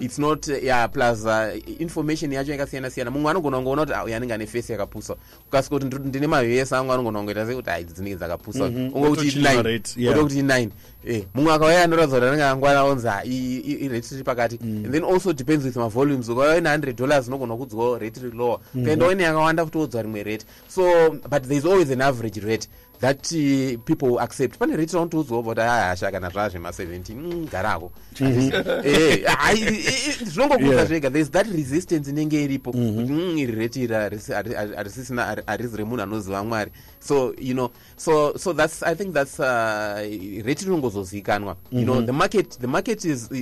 it's 0.04 0.20
not 0.20 0.48
yeah 0.48 0.88
plus 0.88 1.26
uh, 1.26 1.50
information 1.82 2.32
yacho 2.34 2.52
yakasiyana 2.52 2.90
siyana 2.90 3.12
mumwe 3.12 3.32
anogona 3.32 3.58
kungoona 3.58 3.86
kuti 3.86 4.00
uyu 4.06 4.16
anenge 4.16 4.34
ane 4.34 4.48
fesi 4.48 4.72
yakapuswa 4.72 5.18
ukasvika 5.48 5.80
kuti 5.86 5.98
ndine 6.08 6.28
mavhesi 6.28 6.76
angu 6.76 6.92
anogona 6.94 7.20
kungoita 7.20 7.46
sekuti 7.48 7.70
ai 7.70 7.82
idzi 7.82 7.94
dzinenge 7.94 8.16
dzakapuswa 8.18 8.68
unge 8.68 8.90
kuti 8.90 9.00
Wotochinja 9.10 9.62
rate, 9.62 9.92
yeah. 9.98 10.20
kuti 10.20 10.42
9 10.42 10.70
eh 11.06 11.24
mumwe 11.34 11.54
akauya 11.54 11.84
anoratidza 11.84 12.16
kuti 12.18 12.28
anenge 12.28 12.44
angwana 12.44 12.84
onzi 12.84 13.08
"Ah, 13.08 13.24
i- 13.26 13.58
i- 13.66 13.86
irate 13.86 14.08
tiri 14.10 14.24
pakati 14.24 14.60
and 14.62 14.92
then 14.92 15.04
also 15.04 15.34
depends 15.34 15.66
with 15.66 15.76
mavolumes 15.76 16.30
ukauya 16.30 16.58
ine 16.58 16.70
100 16.70 16.94
dollars 16.94 17.28
unogona 17.28 17.56
kudzwawo 17.58 17.98
rate 17.98 18.20
riri 18.22 18.38
lower 18.38 18.60
ukaendawo 18.76 19.12
ine 19.12 19.24
yakawanda 19.24 19.66
futowodzwa 19.66 20.02
rimwe 20.02 20.24
rate. 20.24 20.46
So 20.68 21.10
but 21.30 21.44
there 21.44 21.58
is 21.58 21.66
always 21.66 21.92
an 21.92 22.02
average 22.02 22.40
rate 22.42 22.68
that 23.02 23.32
uh, 23.32 23.80
people 23.86 24.20
accept 24.20 24.58
pane 24.58 24.76
rate 24.78 24.94
raunotodzwawo 24.94 25.44
kuti 25.44 25.62
ahasha 25.62 26.12
kana 26.12 26.30
zvaa 26.30 26.48
zvema17 26.48 27.16
mm, 27.16 27.48
garako 27.52 27.92
Eh, 28.84 29.24
Yeah. 30.72 30.88
zvega 30.88 31.10
thereis 31.10 31.32
that 31.32 31.48
resistance 31.48 32.10
inenge 32.10 32.44
iripo 32.44 32.72
kuti 32.72 33.12
"Mm, 33.12 33.38
iri 33.38 33.56
rate 33.56 33.80
iri 33.84 33.94
harisi- 33.96 34.34
hari- 34.34 34.54
hari- 34.56 34.76
harisisina 34.76 35.26
hari- 35.26 35.44
harizi 35.48 35.78
remunhu 35.78 36.02
anoziva 36.04 36.44
mwari 36.44 36.72
so 37.00 37.34
you 37.42 37.54
know 37.54 37.70
so 37.98 38.38
so 38.38 38.54
that's 38.54 38.84
i 38.84 38.96
think 38.96 39.14
that's 39.14 39.40
uh, 39.40 39.46
rate 40.46 40.66
rinongozozivikanwa 40.66 41.56
you 41.72 41.84
know 41.84 42.02
the 42.02 42.12
market 42.12 42.60
the 42.60 42.68
market 42.68 43.06
is 43.06 43.30
uh, 43.32 43.38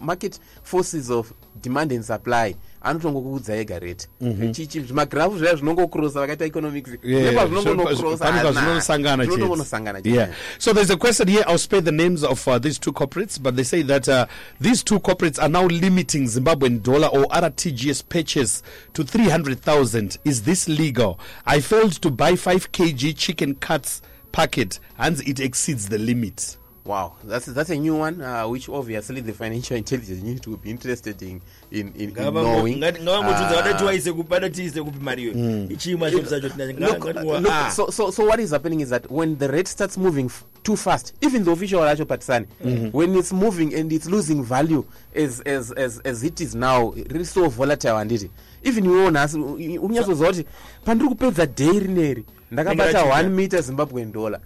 market 0.00 0.40
forces 0.62 1.10
of 1.10 1.32
demand 1.62 1.92
and 1.92 2.02
supply 2.04 2.56
anotongokudza 2.82 3.56
ega 3.56 3.78
rate 3.78 4.08
chichi 4.52 4.80
zvimagrafu 4.80 5.38
zvaya 5.38 5.54
zvinongokrosa 5.56 6.20
vakaita 6.20 6.44
economics 6.44 6.90
Yeah, 7.02 7.24
nepazvinongonokrosa 7.32 8.24
pane 8.24 8.42
pazvinosangana 8.42 9.24
chete. 9.24 9.34
zvinongonosangana 9.36 10.00
Yeah. 10.04 10.28
So 10.58 10.72
there's 10.72 10.90
a 10.90 10.96
question 10.96 11.28
here. 11.28 11.44
I'll 11.46 11.58
spare 11.58 11.80
the 11.80 11.92
names 11.92 12.22
of 12.24 12.46
uh, 12.48 12.58
these 12.58 12.78
two 12.78 12.92
corporates, 12.92 13.38
but 13.42 13.56
they 13.56 13.64
say 13.64 13.82
that 13.82 14.08
uh, 14.08 14.26
these 14.60 14.82
two 14.84 14.98
corporates 15.00 15.42
are 15.42 15.48
now 15.48 15.66
limiting 15.66 16.24
Zimbabwean 16.24 16.82
dollar 16.82 17.08
or 17.08 17.24
RTGS 17.26 18.08
purchase 18.08 18.62
to 18.94 19.02
300,000. 19.04 20.18
Is 20.24 20.42
this 20.42 20.68
legal? 20.68 21.18
I 21.44 21.60
failed 21.60 21.92
to 22.02 22.10
buy 22.10 22.36
5 22.36 22.72
kg 22.72 23.16
chicken 23.16 23.54
cuts 23.56 24.02
packet, 24.32 24.80
and 24.98 25.18
it 25.26 25.40
exceeds 25.40 25.88
the 25.88 25.98
limit. 25.98 26.56
Wow, 26.86 27.12
that's 27.24 27.46
that's 27.46 27.70
a 27.70 27.76
new 27.76 27.96
one, 27.96 28.20
uh, 28.22 28.46
which 28.48 28.68
obviously 28.68 29.20
the 29.20 29.32
financial 29.32 29.76
intelligence 29.76 30.22
unit 30.22 30.46
will 30.46 30.56
be 30.56 30.70
interested 30.70 31.20
in 31.22 31.40
in, 31.70 31.92
in, 31.96 32.10
in 32.10 32.14
knowing. 32.14 32.76
ngavamutudza 32.78 33.50
Uh, 33.50 33.54
vadatiwaise 33.56 34.12
kupi 34.12 34.30
vadatiise 34.30 34.82
kupi 34.82 34.98
mariyo 35.00 35.32
ichima 35.70 36.10
chinhu 36.10 36.26
sacho 36.26 36.48
look, 36.78 37.04
look, 37.04 37.70
so, 37.72 37.90
so, 37.90 38.10
so 38.12 38.24
what 38.26 38.40
is 38.40 38.50
happening 38.50 38.80
is 38.80 38.88
that 38.88 39.10
when 39.10 39.36
the 39.38 39.48
rate 39.48 39.68
starts 39.68 39.98
moving 39.98 40.26
f- 40.26 40.44
too 40.62 40.76
fast, 40.76 41.14
even 41.20 41.44
the 41.44 41.50
official 41.50 41.80
Racho 41.80 42.04
Patsani, 42.04 42.46
when 42.92 43.16
it's 43.16 43.32
moving 43.32 43.74
and 43.74 43.92
it's 43.92 44.06
losing 44.06 44.44
value 44.44 44.84
as, 45.14 45.40
as, 45.40 45.72
as, 45.72 46.00
as 46.04 46.22
it 46.24 46.40
is 46.40 46.54
now, 46.54 46.90
really 47.10 47.24
so 47.24 47.48
volatile 47.48 47.96
handiti. 47.96 48.30
Even 48.62 48.84
you 48.84 49.10
nhasi 49.10 49.38
unyatsoziva 49.78 50.28
kuti 50.28 50.44
pandiri 50.84 51.08
kupedza 51.08 51.46
dhei 51.46 51.78
rineri 51.80 52.24
ndakabata 52.50 52.90
Ndakachinja. 52.90 53.28
1 53.28 53.34
meter 53.34 53.62
zimbabwean 53.62 54.12
dollar 54.12 54.40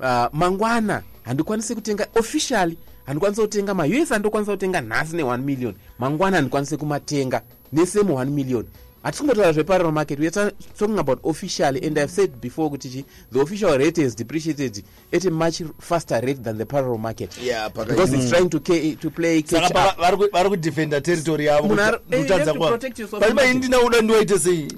uh, 0.00 0.26
mangwana 0.32 1.02
handikwanisi 1.22 1.74
kutenga 1.74 2.06
officially 2.14 2.78
handikwanisi 3.06 3.40
kutenga 3.42 3.74
maus 3.74 4.08
handokwanisa 4.08 4.52
kutenga 4.52 4.80
nhasi 4.80 5.16
ne1 5.16 5.38
million. 5.38 5.74
Mangwana 5.98 6.36
handikwanisi 6.36 6.76
kumatenga 6.76 7.42
nesemu 7.72 8.14
1 8.14 8.26
million. 8.30 8.64
Hatisingotaura 9.02 9.52
zveparallel 9.52 9.92
market 9.92 10.18
weare 10.18 10.30
ta- 10.30 10.50
talking 10.78 10.98
about 10.98 11.18
officially 11.24 11.86
and 11.86 11.98
i've 11.98 12.10
said 12.10 12.30
before 12.40 12.70
kuti 12.70 12.88
chi 12.88 13.04
the 13.32 13.40
official 13.40 13.76
rate 13.78 14.02
has 14.02 14.16
depreciated 14.16 14.82
at 15.12 15.24
a 15.26 15.30
much 15.30 15.62
faster 15.78 16.20
rate 16.22 16.42
than 16.42 16.56
the 16.58 16.64
parallel 16.64 16.98
market. 16.98 17.36
Yeah, 17.42 17.68
because 17.68 18.14
it's 18.14 18.30
trying 18.30 18.48
to, 18.48 18.60
ca- 18.60 18.94
to 19.00 19.10
play 19.10 19.42
vari 19.42 20.16
ku- 20.16 20.28
vari 20.32 20.48
kudefenda 20.48 21.00
territory 21.00 21.44
yavo 21.46 21.68
Munhu 21.68 21.82
ari- 21.82 21.98
eh, 22.10 24.02
ndiwaite 24.02 24.38
sei? 24.38 24.68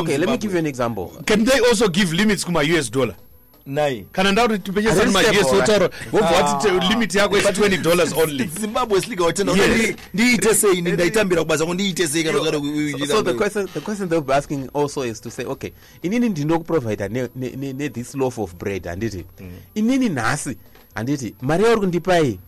Okay 0.00 0.18
let 0.18 0.28
me 0.28 0.36
give 0.38 0.52
you 0.52 0.58
an 0.58 0.66
example. 0.66 1.08
Can 1.26 1.44
they 1.44 1.60
also 1.68 1.88
give 1.88 2.12
limits 2.12 2.44
kuma-us 2.44 2.90
dollar 2.90 3.14
nai. 3.66 4.06
Kana 4.12 4.32
ndauri 4.32 4.58
tipechesani 4.58 5.12
them, 5.12 5.46
otaura 5.58 5.90
wobva 6.12 6.30
wati 6.30 6.68
limit 6.88 7.14
yako 7.14 7.38
is 7.38 7.44
20 7.44 7.82
dollars 7.82 8.12
only. 8.22 8.50
Zimbabwe 8.60 9.00
siliga 9.00 9.32
tenda 9.32 9.52
Yes. 9.52 9.94
ndiite 10.14 10.54
sei 10.54 10.80
ndaitambira 10.80 11.42
kubasa 11.42 11.66
ko 11.66 11.74
ndiite 11.74 12.08
sei 12.08 12.24
kana 12.24 12.38
So- 12.38 13.22
the 13.22 13.34
question 13.34 13.66
the 13.74 13.80
question 13.80 14.08
they'll 14.08 14.20
be 14.24 14.34
asking 14.34 14.68
also 14.74 15.04
is 15.04 15.20
to 15.20 15.30
say 15.30 15.44
okay 15.44 15.70
inini 16.02 16.28
ndinokuprovida 16.28 17.08
ne, 17.08 17.28
ne, 17.36 17.50
ne, 17.56 17.72
ne 17.72 17.88
this 17.88 18.14
loaf 18.14 18.38
of 18.38 18.54
bread 18.54 18.84
handiti 18.86 19.24
inini 19.74 20.08
nhasi 20.08 20.56
handiti 20.94 21.34
mari 21.42 21.64
yauri 21.64 21.80
kundipai? 21.80 22.38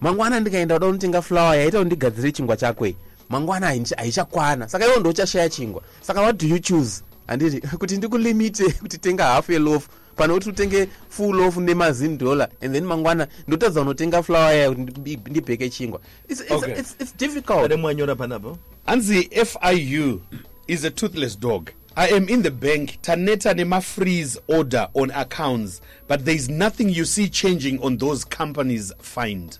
Mangwana 0.00 0.40
ndikaenda 0.40 0.74
kuda 0.74 0.86
kunotenga 0.86 1.22
flower 1.22 1.56
yaita 1.58 1.78
kundigadzire 1.78 2.32
chingwa 2.32 2.56
chakwe. 2.56 2.94
Mangwana 3.28 3.66
haichi- 3.66 3.94
haichakwana 3.96 4.68
saka 4.68 4.86
iwo 4.86 5.00
ndochashaya 5.00 5.48
chingwa. 5.48 5.82
Saka 6.00 6.20
what 6.22 6.40
do 6.40 6.46
you 6.46 6.58
choose? 6.58 7.02
Handiti 7.26 7.60
kuti 7.78 7.96
ndikulimite 7.96 8.70
kuti 8.72 8.98
tenga 8.98 9.24
half 9.24 9.48
yeloaf 9.50 9.88
pano 10.22 10.34
kuti 10.34 10.48
utenge 10.48 10.88
full 11.08 11.36
loaf 11.36 11.56
nemazini 11.56 12.16
dollar 12.16 12.48
and 12.60 12.74
then 12.74 12.84
mangwana 12.84 13.28
ndotadza 13.48 13.80
kunotenga 13.80 14.22
flower 14.22 14.52
yaya 14.54 14.70
kuti 14.70 14.82
ndi- 14.82 15.30
ndibheke 15.30 15.70
chingwa. 15.70 16.00
It's, 16.28 16.40
it's, 16.40 16.50
Okay. 16.50 16.74
it's, 16.78 16.96
it's 17.00 17.16
difficult. 17.16 17.72
Mwanyora 17.78 18.14
panapo 18.16 18.58
hanzi 18.86 19.30
fiu 19.44 20.20
is 20.66 20.84
a 20.84 20.90
toothless 20.90 21.38
dog. 21.38 21.70
I 21.96 22.08
am 22.16 22.28
in 22.28 22.42
the 22.42 22.50
bank 22.50 22.90
taneta 23.02 23.54
nema-freeze 23.54 24.40
order 24.48 24.88
on 24.94 25.10
accounts 25.10 25.80
but 26.08 26.24
there 26.24 26.36
is 26.36 26.48
nothing 26.48 26.88
you 26.88 27.04
see 27.04 27.28
changing 27.28 27.78
on 27.82 27.98
those 27.98 28.24
companies 28.24 28.92
find. 29.00 29.58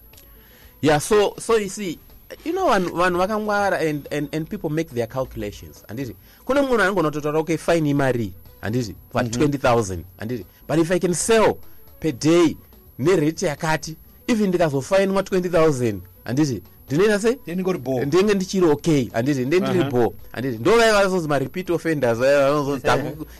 Yeah 0.80 0.98
so 1.00 1.34
so 1.38 1.56
you 1.56 1.68
see 1.68 1.98
you 2.44 2.52
know 2.52 2.66
vanhu 2.68 2.96
vanhu 2.96 3.18
vakangwara 3.18 3.78
and, 3.80 4.08
and, 4.12 4.34
and 4.34 4.48
people 4.48 4.70
make 4.70 4.90
their 4.94 5.06
calculations. 5.08 5.84
Handiti 5.88 6.14
kune 6.44 6.60
munhu 6.60 6.82
anongonototaura 6.82 7.38
okay 7.38 7.56
fine 7.56 7.90
imari 7.90 8.32
handiti 8.62 8.94
but 9.14 9.22
20000 9.22 9.98
handiti 10.18 10.46
but 10.68 10.78
if 10.78 10.90
i 10.90 10.98
can 10.98 11.14
sell 11.14 11.54
per 12.00 12.12
day 12.12 12.56
nerate 12.98 13.46
yakati 13.46 13.96
even 14.26 14.48
ndikazofainwa 14.48 15.22
20000 15.22 15.96
handiti 16.24 16.62
ndinoita 16.86 17.18
se 17.20 17.34
Then 17.34 17.58
you 17.58 17.64
go 17.64 17.72
to 17.72 17.78
ball. 17.78 18.06
ndenge 18.06 18.34
ndichiri 18.34 18.66
okay. 18.66 19.08
Handiti 19.12 19.44
nde 19.46 19.60
ndiri 19.60 19.84
bo 19.84 20.14
handiti 20.32 20.58
ndo 20.58 20.76
vaiva 20.76 21.02
vazozi 21.02 21.28
marepeat 21.28 21.70
offenders 21.70 22.18
vaivazozi 22.18 22.82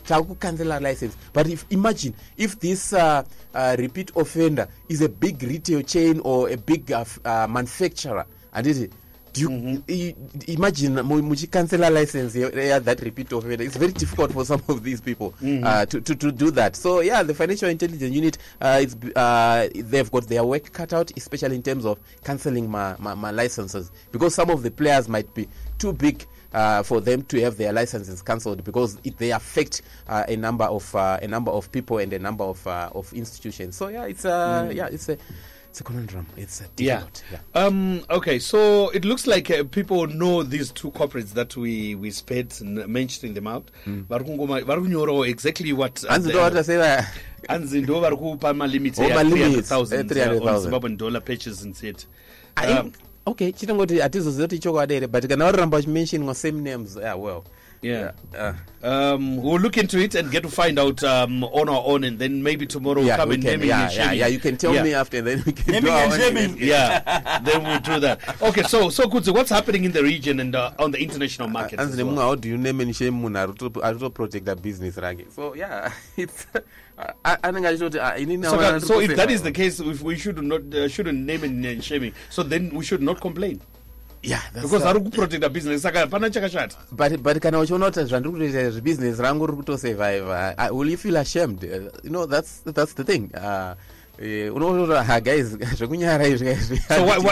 takucancela 0.07 0.79
license. 0.79 1.15
But 1.33 1.47
if 1.47 1.65
imagine 1.69 2.13
if 2.37 2.57
this 2.59 2.93
uh, 2.93 3.21
uh, 3.53 3.75
repeat 3.75 4.11
offender 4.17 4.67
is 4.89 5.01
a 5.01 5.07
big 5.07 5.41
retail 5.43 5.83
chain 5.83 6.21
or 6.23 6.49
a 6.51 6.57
big 6.57 6.91
uh, 6.91 7.01
uh, 7.25 7.47
manufacturer 7.49 8.25
handiti 8.51 8.89
do 9.33 9.41
you 9.41 9.83
i- 9.89 10.15
imagine 10.47 10.93
mu- 11.01 11.21
muchicancela 11.21 11.89
license 11.89 12.35
ya 12.39 12.79
that 12.79 12.99
repeat 13.01 13.31
offender 13.33 13.63
it's 13.65 13.75
very 13.77 13.91
difficult 13.91 14.31
for 14.31 14.45
some 14.45 14.61
of 14.67 14.83
these 14.83 15.01
people 15.01 15.33
uh, 15.65 15.85
to, 15.85 15.99
to, 16.01 16.15
to 16.15 16.31
do 16.31 16.51
that. 16.51 16.75
So 16.75 17.01
yeah 17.01 17.23
the 17.23 17.33
financial 17.33 17.69
intelligence 17.69 18.13
unit 18.15 18.37
uh, 18.61 18.79
it's, 18.81 18.95
uh, 19.15 19.67
they've 19.75 20.11
got 20.11 20.27
their 20.27 20.43
work 20.43 20.71
cut 20.71 20.93
out 20.93 21.11
especially 21.17 21.55
in 21.55 21.63
terms 21.63 21.85
of 21.85 21.99
cancelling 22.23 22.69
my, 22.69 22.95
my, 22.99 23.13
my 23.15 23.31
licenses. 23.31 23.91
Because 24.11 24.35
some 24.35 24.49
of 24.51 24.61
the 24.63 24.71
players 24.71 25.09
might 25.09 25.33
be 25.33 25.47
too 25.79 25.93
big 25.93 26.25
uh, 26.53 26.83
for 26.83 27.01
them 27.01 27.23
to 27.23 27.41
have 27.41 27.57
their 27.57 27.73
licenses 27.73 28.21
cancelled 28.21 28.63
because 28.63 28.99
it, 29.03 29.17
they 29.17 29.31
affect 29.31 29.81
uh, 30.07 30.23
a 30.27 30.35
number 30.35 30.65
of 30.65 30.93
uh, 30.95 31.17
a 31.21 31.27
number 31.27 31.49
of 31.51 31.71
people 31.71 31.97
and 31.97 32.13
a 32.13 32.19
number 32.19 32.43
of 32.43 32.65
uh, 32.67 32.91
of 32.93 33.11
institutions. 33.13 33.75
So 33.75 33.87
yeah, 33.87 34.03
it's 34.05 34.23
a 34.25 34.69
yeah, 34.71 34.85
it's 34.91 35.09
a 35.09 35.17
it's 35.73 35.81
a 35.81 35.83
conundrum. 35.83 36.27
It's 36.37 36.61
a 36.61 36.65
Yeah. 36.77 36.99
difficult. 36.99 37.23
Yeah. 37.31 37.65
Um, 37.67 38.01
okay, 38.09 38.37
so 38.39 38.89
it 38.93 39.05
looks 39.05 39.25
like 39.25 39.49
uh, 39.49 39.63
people 39.63 40.05
know 40.05 40.43
these 40.43 40.71
two 40.71 40.91
corporates 40.91 41.33
that 41.33 41.57
we 41.57 41.95
we 41.95 42.11
spent 42.11 42.61
mentioning 42.61 43.33
them 43.33 43.47
out. 43.47 43.71
Vari 43.87 44.23
kungoma- 44.23 44.63
vari 44.63 44.81
kunyorawo 44.81 45.25
exactly 45.27 45.73
what. 45.73 46.03
uh, 46.03 46.09
Hanzi 46.09 46.27
the- 46.27 46.33
ndo 46.33 46.41
vataseva 46.43 47.07
hanzi 47.47 47.81
ndo 47.81 47.99
vari 47.99 48.15
kupa 48.17 48.53
malimits 48.53 48.99
ya 48.99 49.15
malimits, 49.15 49.69
300,000 49.71 50.05
uh, 50.05 50.11
300,000. 50.11 50.55
on 50.55 50.61
Zimbabwean 50.61 50.97
dollar 50.97 51.21
purchase 51.23 51.65
instead. 51.67 51.97
I- 52.55 52.79
Um, 52.79 52.91
okay 53.25 53.51
chitongoti 53.51 53.99
hatizoziva 53.99 54.47
kuti 54.47 54.59
chokwadi 54.59 54.93
here 54.93 55.07
but 55.07 55.27
kana 55.27 55.45
varamba 55.45 55.77
vachimentionwa 55.77 56.35
same 56.35 56.61
names 56.61 56.95
yeah 56.95 57.15
well 57.23 57.43
Yeah. 57.83 58.11
uh, 58.37 58.53
Um, 58.83 59.37
we'll 59.37 59.61
look 59.61 59.77
into 59.77 59.97
it 59.97 60.13
and 60.15 60.29
get 60.29 60.43
to 60.43 60.49
find 60.49 60.77
out 60.77 61.01
um, 61.05 61.43
on 61.45 61.69
our 61.69 61.83
own, 61.85 62.03
and 62.03 62.19
then 62.19 62.43
maybe 62.43 62.65
tomorrow 62.67 62.99
we'll 62.99 63.07
yeah, 63.07 63.15
come 63.15 63.29
we 63.29 63.35
and 63.35 63.43
can, 63.43 63.51
naming 63.53 63.69
yeah, 63.69 63.83
and 63.87 63.93
yeah, 63.93 64.03
shaming. 64.03 64.19
yeah, 64.19 64.27
you 64.27 64.39
can 64.39 64.57
tell 64.57 64.73
Yeah. 64.75 64.83
me 64.83 64.93
after 64.93 65.17
and 65.19 65.27
then 65.27 65.43
we 65.45 65.53
can 65.53 65.71
Naming 65.71 65.85
do 65.87 65.91
our 65.91 66.03
and 66.03 66.13
own 66.13 66.19
shaming. 66.19 66.57
yeah, 66.59 67.39
then 67.47 67.63
we'll 67.63 67.79
do 67.79 67.99
that. 68.01 68.19
Okay, 68.41 68.63
so 68.63 68.89
so 68.89 69.07
good. 69.07 69.23
So 69.23 69.31
what's 69.31 69.49
happening 69.57 69.85
in 69.85 69.93
the 69.93 70.03
region 70.03 70.41
and 70.41 70.53
uh, 70.53 70.71
on 70.79 70.91
the 70.91 70.99
international 70.99 71.47
market? 71.47 71.79
hanzi 71.79 71.95
nemunhu 72.01 72.19
how 72.27 72.35
do 72.35 72.49
you 72.49 72.57
name 72.57 72.81
and 72.87 72.95
shame 73.01 73.15
munhu 73.23 73.39
ari 73.43 73.53
kuto- 73.53 73.83
ari 73.87 73.95
kutoprotecta 74.03 74.55
business 74.67 74.97
rake 75.05 75.23
so 75.37 75.55
yeah 75.55 75.87
it's 76.25 76.47
a- 76.57 77.39
anenge 77.47 77.67
achitoti 77.71 77.99
ah, 78.07 78.13
inini 78.19 78.43
So, 78.45 78.51
hawana 78.57 78.79
that- 78.79 78.87
so 78.91 78.99
if 79.07 79.15
that 79.21 79.31
is 79.31 79.41
the 79.47 79.51
case, 79.61 79.79
if 79.79 80.01
we 80.09 80.15
should 80.25 80.43
not 80.43 80.61
uh, 80.75 80.87
shouldn't 80.95 81.23
name 81.31 81.43
and 81.47 81.65
uh, 81.65 81.79
shaming, 81.81 82.11
so 82.29 82.43
then 82.43 82.69
we 82.75 82.83
should 82.83 83.01
not 83.11 83.21
complain 83.27 83.61
yeah 84.23 84.41
because 84.53 84.83
uh, 84.83 84.89
ari 84.89 84.99
kuprotecta 84.99 85.49
business. 85.49 85.81
Saka 85.81 85.99
hapana 85.99 86.29
chakashata. 86.29 86.75
but 86.91 87.21
but 87.23 87.39
kana 87.41 87.59
uchiona 87.59 87.85
kuti 87.85 88.05
zvandiri 88.05 88.33
kutoita 88.33 88.69
zvebusiness 88.71 89.19
rangu 89.19 89.47
riri 89.47 89.57
kutosurvive 89.57 90.25
uh, 90.25 90.77
will 90.77 90.89
you 90.89 90.97
feel 90.97 91.17
ashamed 91.17 91.63
uh, 91.63 91.91
you 92.03 92.09
know 92.09 92.25
that's 92.25 92.61
that's 92.65 92.93
the 92.95 93.03
thing 93.03 93.29
uh, 93.35 93.75
unoona 94.19 95.03
ha 95.03 95.19
guys 95.21 95.47
zvekunyara 95.77 96.27
izvi 96.27 96.51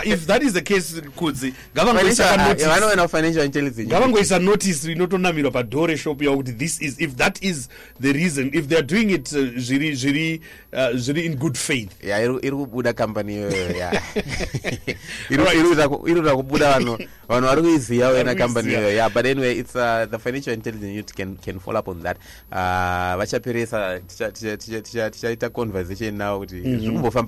if 0.05 0.25
that 0.25 0.41
is 0.43 0.53
the 0.53 0.61
case, 0.61 1.01
Kudzi, 1.15 1.53
ngavangoisa 1.75 2.37
notice. 2.37 2.67
vanoona 2.67 3.07
financial 3.07 3.45
intelligence. 3.45 3.87
ngavangoisa 3.87 4.39
notice 4.39 4.91
inotonamirwa 4.91 5.51
padhore 5.51 5.97
shop 5.97 6.21
yavo 6.21 6.37
kuti 6.37 6.51
this 6.51 6.81
is 6.81 6.99
if 6.99 7.15
that 7.15 7.43
is 7.43 7.69
the 8.01 8.13
reason 8.13 8.49
if 8.53 8.67
theyare 8.67 8.87
doing 8.87 9.09
it 9.11 9.31
uh, 9.33 9.39
zviri 9.57 9.95
zviri 9.95 10.41
uh, 10.73 10.95
zviri 10.97 11.25
in 11.25 11.35
good 11.35 11.55
faith. 11.57 12.03
Ya 12.03 12.21
iri 12.21 12.51
kubuda 12.51 12.93
kambani 12.93 13.33
iyoyo 13.33 13.77
ya. 13.77 14.01
Iri 15.29 15.43
kuda 16.15 16.35
kubuda 16.35 16.71
vanhu 16.73 16.97
vanhu 17.29 17.47
vari 17.47 17.61
kuiziva 17.61 18.13
Vari 18.13 18.35
kambani 18.35 18.71
iyoyo 18.71 18.89
yeah 18.91 19.09
but 19.13 19.25
anyway 19.25 19.59
it's 19.59 19.75
uh, 19.75 20.05
the 20.11 20.19
financial 20.19 20.53
intelligence 20.53 20.91
unit 20.93 21.13
can, 21.15 21.37
can 21.37 21.59
follow 21.59 21.79
up 21.79 21.87
on 21.87 22.01
that. 22.01 22.17
Uh, 22.51 23.17
vachaperesa 23.17 23.99
ticha- 23.99 25.11
tichaita 25.11 25.49
conversation 25.49 26.17
now 26.17 26.39
kuti 26.39 26.70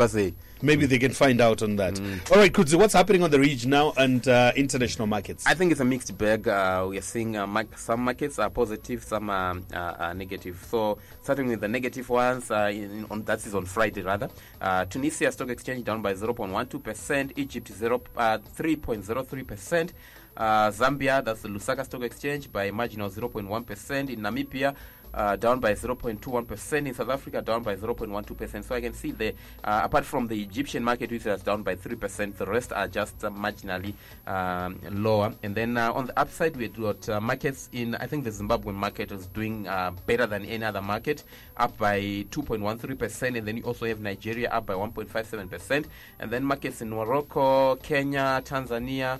sei 0.07 0.33
maybe 0.61 0.85
they 0.85 0.99
can 0.99 1.11
find 1.11 1.41
out 1.41 1.61
on 1.61 1.75
that 1.75 1.99
all 2.31 2.37
right 2.37 2.53
Kudzi, 2.53 2.75
what's 2.75 2.93
happening 2.93 3.23
on 3.23 3.31
the 3.31 3.39
region 3.39 3.69
now 3.69 3.93
and 3.97 4.27
uh, 4.27 4.51
international 4.55 5.07
markets 5.07 5.45
I 5.45 5.55
think 5.55 5.71
it's 5.71 5.81
a 5.81 5.85
mixed 5.85 6.17
bag. 6.17 6.47
Uh, 6.47 6.87
we 6.89 6.97
are 6.97 7.01
seeing 7.01 7.37
uh, 7.37 7.45
mar- 7.45 7.67
some 7.75 8.01
markets 8.01 8.39
are 8.39 8.49
positive, 8.49 9.03
some 9.03 9.29
are, 9.29 9.55
uh, 9.73 9.93
are 9.99 10.13
negative. 10.13 10.65
So, 10.69 10.97
starting 11.21 11.47
with 11.47 11.61
the 11.61 11.67
negative 11.67 12.09
ones, 12.09 12.49
uh, 12.49 12.71
in, 12.73 13.05
on, 13.11 13.23
that 13.23 13.45
is 13.45 13.53
on 13.53 13.65
Friday 13.65 14.01
rather. 14.01 14.29
Uh, 14.59 14.85
Tunisia 14.85 15.31
Stock 15.31 15.49
Exchange 15.49 15.83
down 15.83 16.01
by 16.01 16.13
0.12%, 16.13 17.31
Egypt 17.35 17.71
0, 17.71 18.01
uh, 18.17 18.37
3.03%. 18.57 19.91
Uh, 20.35 20.71
Zambia, 20.71 21.23
that's 21.23 21.41
the 21.41 21.49
Lusaka 21.49 21.85
Stock 21.85 22.01
Exchange, 22.03 22.51
by 22.51 22.65
a 22.65 22.71
margin 22.71 23.01
of 23.01 23.13
0.1%. 23.13 24.09
In 24.09 24.19
Namibia, 24.21 24.75
uh, 25.13 25.35
down 25.35 25.59
by 25.59 25.73
0.21%. 25.73 26.87
In 26.87 26.93
South 26.93 27.09
Africa, 27.09 27.41
down 27.41 27.63
by 27.63 27.75
0.12%. 27.75 28.63
So 28.63 28.75
I 28.75 28.81
can 28.81 28.93
see 28.93 29.11
the, 29.11 29.33
uh, 29.63 29.81
apart 29.83 30.05
from 30.05 30.27
the 30.27 30.41
Egyptian 30.41 30.83
market, 30.83 31.11
which 31.11 31.25
is 31.25 31.43
down 31.43 31.63
by 31.63 31.75
3%, 31.75 32.37
the 32.37 32.45
rest 32.45 32.73
are 32.73 32.87
just 32.87 33.23
uh, 33.23 33.29
marginally 33.29 33.93
um, 34.27 34.79
lower. 34.91 35.33
And 35.43 35.55
then 35.55 35.77
uh, 35.77 35.91
on 35.91 36.07
the 36.07 36.19
upside, 36.19 36.55
we've 36.55 36.73
got 36.73 37.07
uh, 37.09 37.21
markets 37.21 37.69
in, 37.71 37.95
I 37.95 38.07
think 38.07 38.23
the 38.23 38.31
Zimbabwean 38.31 38.75
market 38.75 39.11
is 39.11 39.27
doing 39.27 39.63
better 40.05 40.25
than 40.25 40.45
any 40.45 40.63
other 40.63 40.81
market, 40.81 41.23
up 41.57 41.77
by 41.77 41.99
2.13%. 41.99 43.37
And 43.37 43.47
then 43.47 43.57
you 43.57 43.63
also 43.63 43.85
have 43.85 43.99
Nigeria 43.99 44.49
up 44.49 44.65
by 44.65 44.73
1.57%. 44.73 45.85
And 46.19 46.31
then 46.31 46.43
markets 46.43 46.81
in 46.81 46.89
Morocco, 46.89 47.75
Kenya, 47.77 48.41
Tanzania, 48.45 49.19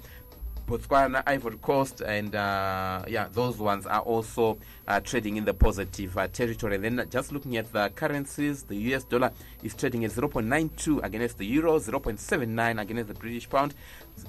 Botswana, 0.68 1.24
Ivory 1.26 1.58
Coast, 1.58 2.02
and 2.02 2.34
uh, 2.36 3.04
yeah, 3.08 3.28
those 3.32 3.58
ones 3.58 3.86
are 3.86 4.02
also 4.02 4.58
uh, 4.88 5.00
trading 5.00 5.38
in 5.38 5.46
the 5.46 5.54
positive 5.54 6.18
uh, 6.18 6.28
territory. 6.28 6.76
And 6.76 6.84
then 6.84 7.08
just 7.10 7.32
looking 7.32 7.58
at 7.58 7.72
the 7.74 7.90
currencies, 7.90 8.64
the 8.64 8.76
US 8.94 9.04
dollar 9.04 9.32
is 9.62 9.74
trading 9.76 10.06
at 10.06 10.12
0.92 10.12 11.04
against 11.04 11.38
the 11.38 11.46
euro, 11.46 11.80
0.79 11.80 12.82
against 12.82 13.08
the 13.08 13.14
British 13.14 13.50
pound, 13.50 13.76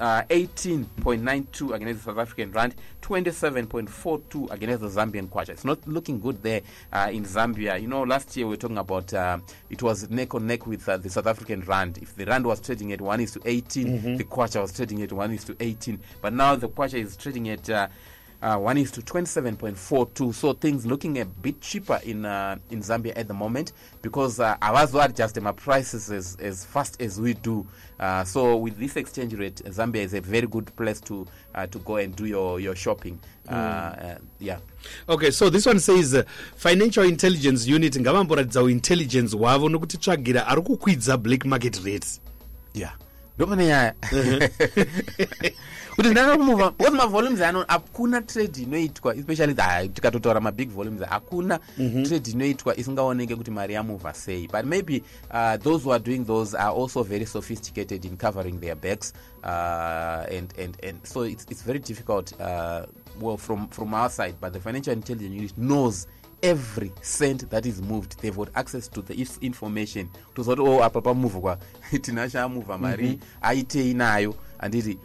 uh, 0.01 0.23
18.92 0.31 1.75
against 1.75 2.05
the 2.05 2.11
South 2.11 2.19
African 2.19 2.51
rand, 2.53 2.75
27.42 3.03 4.51
against 4.51 4.81
the 4.81 4.89
Zambian 4.89 5.29
kwacha. 5.29 5.51
It's 5.51 5.65
not 5.65 5.87
looking 5.87 6.21
good 6.21 6.43
there 6.43 6.63
uh, 6.93 7.11
in 7.13 7.25
Zambia. 7.25 7.81
You 7.81 7.89
know, 7.89 8.03
last 8.03 8.37
year 8.37 8.47
we 8.47 8.51
were 8.51 8.57
talking 8.57 8.79
about 8.79 9.13
uh, 9.15 9.39
it 9.71 9.83
was 9.83 10.11
neck 10.11 10.35
on 10.35 10.47
neck 10.47 10.67
with 10.67 10.89
uh, 10.89 10.97
the 10.97 11.11
South 11.11 11.27
African 11.27 11.61
rand. 11.63 11.99
If 11.99 12.17
the 12.17 12.25
rand 12.25 12.47
was 12.47 12.61
trading 12.61 12.93
at 12.93 13.01
1 13.01 13.21
is 13.21 13.33
to 13.33 13.41
18, 13.45 14.17
the 14.17 14.25
kwacha 14.25 14.61
was 14.61 14.73
trading 14.73 15.03
at 15.03 15.13
1 15.13 15.33
is 15.33 15.45
to 15.45 15.57
18. 15.61 16.01
But 16.21 16.33
now 16.33 16.57
the 16.57 16.69
kwacha 16.69 16.95
is 16.95 17.17
trading 17.17 17.49
at 17.49 17.69
uh, 18.45 18.55
uh, 18.55 18.59
one 18.59 18.77
is 18.79 18.91
to 18.91 19.01
27.42 19.01 20.35
so 20.35 20.53
things 20.53 20.87
looking 20.87 21.19
a 21.21 21.25
bit 21.25 21.61
cheaper 21.61 22.01
in 22.05 22.25
uh, 22.25 22.57
in 22.71 22.81
zambia 22.81 23.13
at 23.17 23.27
the 23.29 23.35
moment 23.35 23.73
because 24.03 24.41
uh, 24.41 24.57
avazoadjust 24.61 25.41
my 25.43 25.53
prices 25.53 26.11
as, 26.11 26.37
as 26.41 26.65
fast 26.65 27.01
as 27.01 27.21
we 27.21 27.35
do. 27.35 27.67
Uh, 27.99 28.25
so 28.25 28.57
with 28.57 28.77
this 28.77 28.97
exchange 28.97 29.35
rate 29.35 29.63
zambia 29.65 30.03
is 30.03 30.15
a 30.15 30.21
very 30.21 30.47
good 30.47 30.75
place 30.77 31.01
to 31.01 31.27
uh, 31.55 31.67
to 31.67 31.79
go 31.81 31.97
and 31.97 32.15
do 32.17 32.27
your, 32.27 32.61
your 32.61 32.77
shopping. 32.77 33.19
Uh, 33.49 34.17
yeah. 34.39 34.59
Okay 35.09 35.31
so 35.31 35.51
this 35.51 35.67
one 35.67 35.79
says 35.81 36.25
financial 36.57 37.05
intelligence 37.05 37.67
unit 37.67 37.97
ngavamboratidza 37.97 38.63
uintelligence 38.63 39.37
hwavo 39.37 39.69
nokuti 39.69 39.99
tsvagira 39.99 40.47
ari 40.47 40.63
kukwidza 40.63 41.17
black 41.17 41.45
market 41.45 41.85
rates. 41.85 42.21
Yeah 42.75 42.93
ndopane 43.37 43.67
nyaya 43.67 43.95
kuti 45.97 46.09
ndanga 46.09 46.37
kumuva 46.37 46.71
because 46.71 46.97
mavolumes 46.97 47.41
ano 47.41 47.65
hakuna 47.69 48.23
trade 48.23 48.63
inoitwa 48.63 49.17
especially 49.17 49.55
ah, 49.59 49.89
tikatotaura 49.89 50.41
mabig 50.41 50.71
volumes 50.71 51.03
hakuna 51.09 51.59
trade 52.09 52.31
inoitwa 52.31 52.77
isingaoneke 52.77 53.37
kuti 53.37 53.51
mari 53.51 53.75
yamuvha 53.75 54.15
sei. 54.15 54.49
But 54.49 54.65
maybe 54.65 55.03
uh, 55.31 55.57
those 55.57 55.85
who 55.85 55.93
are 55.93 56.03
doing 56.05 56.25
those 56.25 56.55
are 56.59 56.71
also 56.71 57.03
very 57.03 57.27
sophisticated 57.27 58.05
in 58.05 58.17
covering 58.17 58.61
their 58.61 58.75
backs 58.77 59.13
uh, 59.45 60.27
and, 60.31 60.53
and, 60.59 60.77
and 60.83 60.99
so 61.05 61.23
it's, 61.23 61.47
it's 61.51 61.63
very 61.63 61.79
difficult 61.79 62.33
uh, 62.41 62.87
well 63.21 63.37
from, 63.37 63.69
from 63.69 63.95
our 63.95 64.11
side 64.11 64.35
but 64.41 64.53
the 64.53 64.61
financial 64.61 64.93
intelligence 64.93 65.35
unit 65.35 65.59
knows 65.59 66.07
every 66.45 66.93
cent 67.01 67.49
that 67.51 67.65
is 67.67 67.81
moved 67.81 68.21
they've 68.21 68.37
got 68.37 68.51
access 68.55 68.87
to 68.89 69.03
the 69.03 69.15
information. 69.41 70.09
Tozoti 70.35 70.61
o 70.61 70.83
apa 70.83 71.01
pamuvhwa 71.01 71.59
tina 72.03 72.29
chamuvha 72.29 72.79
mari 72.79 73.19
aitei 73.43 73.95
nayo 73.95 74.35
handiti 74.59 74.99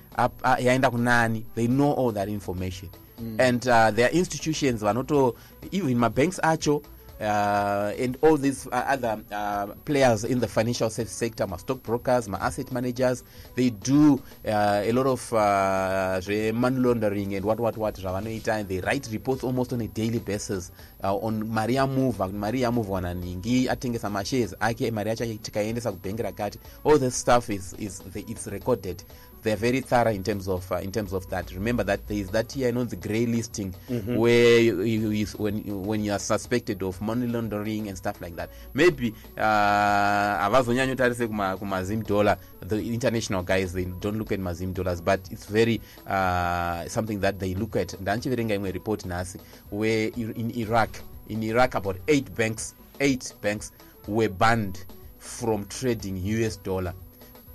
yaenda 0.59 0.89
kunani. 0.91 1.45
They 1.55 1.67
know 1.67 1.93
all 1.93 2.11
that 2.11 2.27
information. 2.27 2.89
And 3.37 3.67
uh, 3.67 3.91
there 3.91 4.07
are 4.07 4.11
institutions 4.13 4.81
vanoto 4.81 5.35
even 5.71 5.97
mabanks 5.97 6.39
acho 6.41 6.83
uh, 7.19 7.93
and 7.97 8.17
all 8.21 8.37
these 8.37 8.67
uh, 8.67 8.85
other 8.87 9.21
uh, 9.31 9.67
players 9.85 10.23
in 10.23 10.39
the 10.39 10.47
financial 10.47 10.89
se- 10.89 11.05
sector, 11.05 11.45
my 11.47 11.57
stock 11.57 11.81
brokers, 11.83 12.27
my 12.27 12.37
asset 12.39 12.71
managers, 12.71 13.23
they 13.55 13.69
do 13.69 14.21
uh, 14.47 14.81
a 14.83 14.91
lot 14.91 15.05
of 15.05 15.33
uh, 15.33 16.21
money 16.53 16.77
laundering 16.79 17.35
and 17.35 17.45
what 17.45 17.59
what 17.59 17.77
what 17.77 17.97
and 17.99 18.67
they 18.67 18.79
write 18.81 19.07
reports 19.11 19.43
almost 19.43 19.73
on 19.73 19.81
a 19.81 19.87
daily 19.87 20.19
basis 20.19 20.71
uh, 21.03 21.15
on 21.15 21.47
mari 21.49 21.75
yamuvha 21.75 22.27
kuti 22.27 22.33
mari 22.37 22.61
yamuvhwa 22.61 23.01
naningi 23.01 23.69
atengesa 23.69 24.09
mashares 24.09 24.55
ake 24.59 24.91
mari 24.91 25.09
yacho 25.09 25.25
tikaendesa 25.25 25.91
kubhengi 25.91 26.21
rakati 26.23 26.59
all 26.85 26.99
this 26.99 27.15
stuff 27.15 27.49
is, 27.49 27.75
is 27.79 28.01
the, 28.13 28.19
it's 28.27 28.47
recorded 28.47 29.03
they're 29.41 29.55
very 29.55 29.81
thorough 29.81 30.11
in 30.11 30.23
terms 30.23 30.47
of 30.47 30.69
uh, 30.71 30.75
in 30.77 30.91
terms 30.91 31.13
of 31.13 31.29
that. 31.29 31.51
Remember 31.53 31.83
that 31.83 32.07
there 32.07 32.17
is 32.17 32.29
that 32.29 32.51
here, 32.51 32.67
you 32.67 32.73
know, 32.73 32.83
the 32.83 32.95
grey 32.95 33.25
listing 33.25 33.73
where 33.87 34.59
you, 34.59 34.81
you, 34.81 35.25
when 35.37 35.63
you, 35.63 35.77
when 35.77 36.03
you 36.03 36.11
are 36.11 36.19
suspected 36.19 36.83
of 36.83 36.99
money 37.01 37.27
laundering 37.27 37.87
and 37.87 37.97
stuff 37.97 38.19
like 38.21 38.35
that. 38.35 38.49
Maybe 38.73 39.13
uh, 39.37 39.41
avazonyanyotarise 39.41 41.27
kuma 41.27 41.57
kumazim 41.57 42.05
dollar. 42.05 42.37
The 42.61 42.77
international 42.77 43.43
guys 43.43 43.73
they 43.73 43.85
don't 43.85 44.17
look 44.17 44.31
at 44.31 44.39
mazim 44.39 44.73
dollars, 44.73 45.01
but 45.01 45.19
it's 45.31 45.45
very 45.45 45.79
uh, 46.07 46.87
something 46.87 47.19
that 47.21 47.39
they 47.39 47.55
look 47.55 47.75
at. 47.75 47.89
Ndanchiverenga 47.89 48.55
imwe 48.55 48.73
report 48.73 49.05
nasi 49.05 49.39
where 49.69 50.09
in 50.15 50.51
Iraq, 50.57 50.89
in 51.29 51.43
Iraq 51.43 51.75
about 51.75 51.97
eight 52.07 52.33
banks, 52.35 52.73
eight 52.99 53.33
banks 53.41 53.71
were 54.07 54.29
banned 54.29 54.85
from 55.19 55.65
trading 55.65 56.17
US 56.17 56.57
dollar 56.57 56.93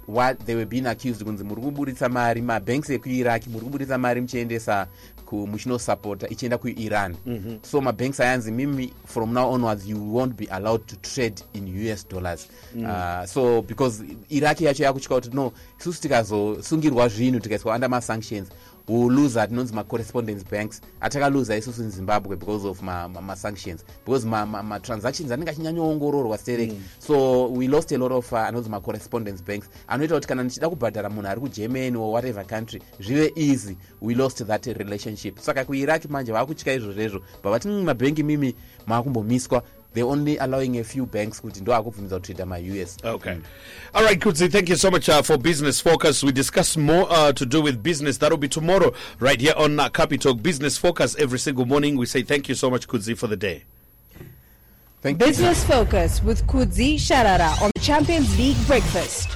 what 0.08 0.38
they 0.46 0.54
were 0.54 0.66
being 0.66 0.86
accused 0.86 1.24
kunzi 1.24 1.44
muri 1.44 1.62
kuburitsa 1.62 2.08
mari 2.08 2.42
mabanks 2.42 2.90
ekuiraq 2.90 3.46
muri 3.46 3.64
kuburitsa 3.64 3.98
mari 3.98 4.20
muchiendesa 4.20 4.86
muchinosapota 5.32 6.28
ichienda 6.28 6.58
kuiran 6.58 7.16
so 7.62 7.80
mabanks 7.80 8.20
ayanzi 8.20 8.52
mimi 8.52 8.92
from 9.06 9.32
now 9.32 9.52
onwards 9.52 9.86
you 9.86 10.14
won't 10.16 10.36
be 10.36 10.46
allowed 10.46 10.86
to 10.86 10.96
trade 10.96 11.42
in 11.54 11.92
us 11.92 12.08
dollars. 12.08 12.48
Uh, 12.76 13.26
so 13.26 13.62
because 13.62 14.04
iraq 14.30 14.60
yacho 14.60 14.84
yakutyika 14.84 15.14
kuti 15.14 15.30
no 15.36 15.52
isusu 15.80 16.00
tikazosungirwa 16.02 17.08
zvinhu 17.08 17.40
tikaiswa 17.40 17.74
under 17.74 17.90
masanctions 17.90 18.48
woluza 18.88 19.46
tinonzi 19.46 19.74
ma-correspondence 19.74 20.44
banks. 20.50 20.80
Atakaluza 21.00 21.56
isusu 21.56 21.82
in 21.82 21.90
zimbabwe 21.90 22.36
because 22.36 22.68
of 22.68 22.82
ma-sanctions 22.82 23.84
ma, 23.84 24.46
ma 24.46 24.62
because 24.62 24.62
ma-transactions 24.62 25.30
ma, 25.30 25.36
ma 25.36 25.42
anenge 25.42 25.50
achinyanyoongororwa 25.50 26.38
sterek 26.38 26.70
mm. 26.70 26.82
so 26.98 27.48
we 27.48 27.68
lost 27.68 27.92
a 27.92 27.98
lot 27.98 28.12
of 28.14 28.32
uh, 28.32 28.38
anonzi 28.38 28.70
ma-correspondence 28.70 29.42
banks. 29.42 29.68
Anoita 29.88 30.14
kuti 30.14 30.28
kana 30.28 30.42
ndichida 30.42 30.68
kubhadhara 30.68 31.10
munhu 31.10 31.28
ari 31.28 31.40
kugermany 31.40 31.96
or 31.96 32.12
whatever 32.12 32.46
country 32.46 32.82
zvive 33.00 33.32
easy. 33.36 33.76
We 34.00 34.14
lost 34.14 34.44
that 34.46 34.66
relationship. 34.66 35.38
Saka 35.38 35.64
kuiraq 35.64 36.04
manje 36.10 36.32
vaakutya 36.32 36.74
izvozvezvo 36.74 37.20
bavati 37.42 37.68
mabhengi 37.68 38.22
mimi 38.22 38.54
maakumbomiswa 38.86 39.62
they're 39.94 40.04
only 40.06 40.36
allowing 40.38 40.78
a 40.78 40.84
few 40.84 41.06
banks 41.06 41.40
kuti 41.40 41.60
ndo 41.60 41.74
akubvumidza 41.74 42.16
kutrada 42.16 42.46
ma-us 42.46 42.96
Okay. 43.04 43.36
All 43.94 44.04
right, 44.04 44.20
Kudzi, 44.20 44.48
thank 44.50 44.68
you 44.68 44.76
so 44.76 44.90
much 44.90 45.08
uh, 45.08 45.22
for 45.22 45.38
Business 45.38 45.80
Focus. 45.80 46.22
We 46.24 46.32
discuss 46.32 46.76
more 46.76 47.06
uh, 47.10 47.32
to 47.32 47.46
do 47.46 47.62
with 47.62 47.82
business. 47.82 48.18
That'll 48.18 48.38
be 48.38 48.48
tomorrow, 48.48 48.92
right 49.20 49.40
here 49.40 49.54
on 49.56 49.78
uh, 49.78 49.88
Capital 49.88 50.34
Business 50.34 50.76
Focus 50.76 51.14
every 51.16 51.38
single 51.38 51.64
morning. 51.64 51.96
We 51.96 52.06
say 52.06 52.22
thank 52.22 52.48
you 52.48 52.54
so 52.56 52.70
much, 52.70 52.88
Kudzi, 52.88 53.16
for 53.16 53.28
the 53.28 53.36
day. 53.36 53.62
thank 55.00 55.20
you 55.20 55.26
Business 55.28 55.62
Focus 55.64 56.22
with 56.24 56.44
Kudzi 56.48 56.96
Sharara 56.96 57.60
on 57.62 57.70
the 57.74 57.80
Champions 57.80 58.36
League 58.38 58.56
Breakfast. 58.66 59.28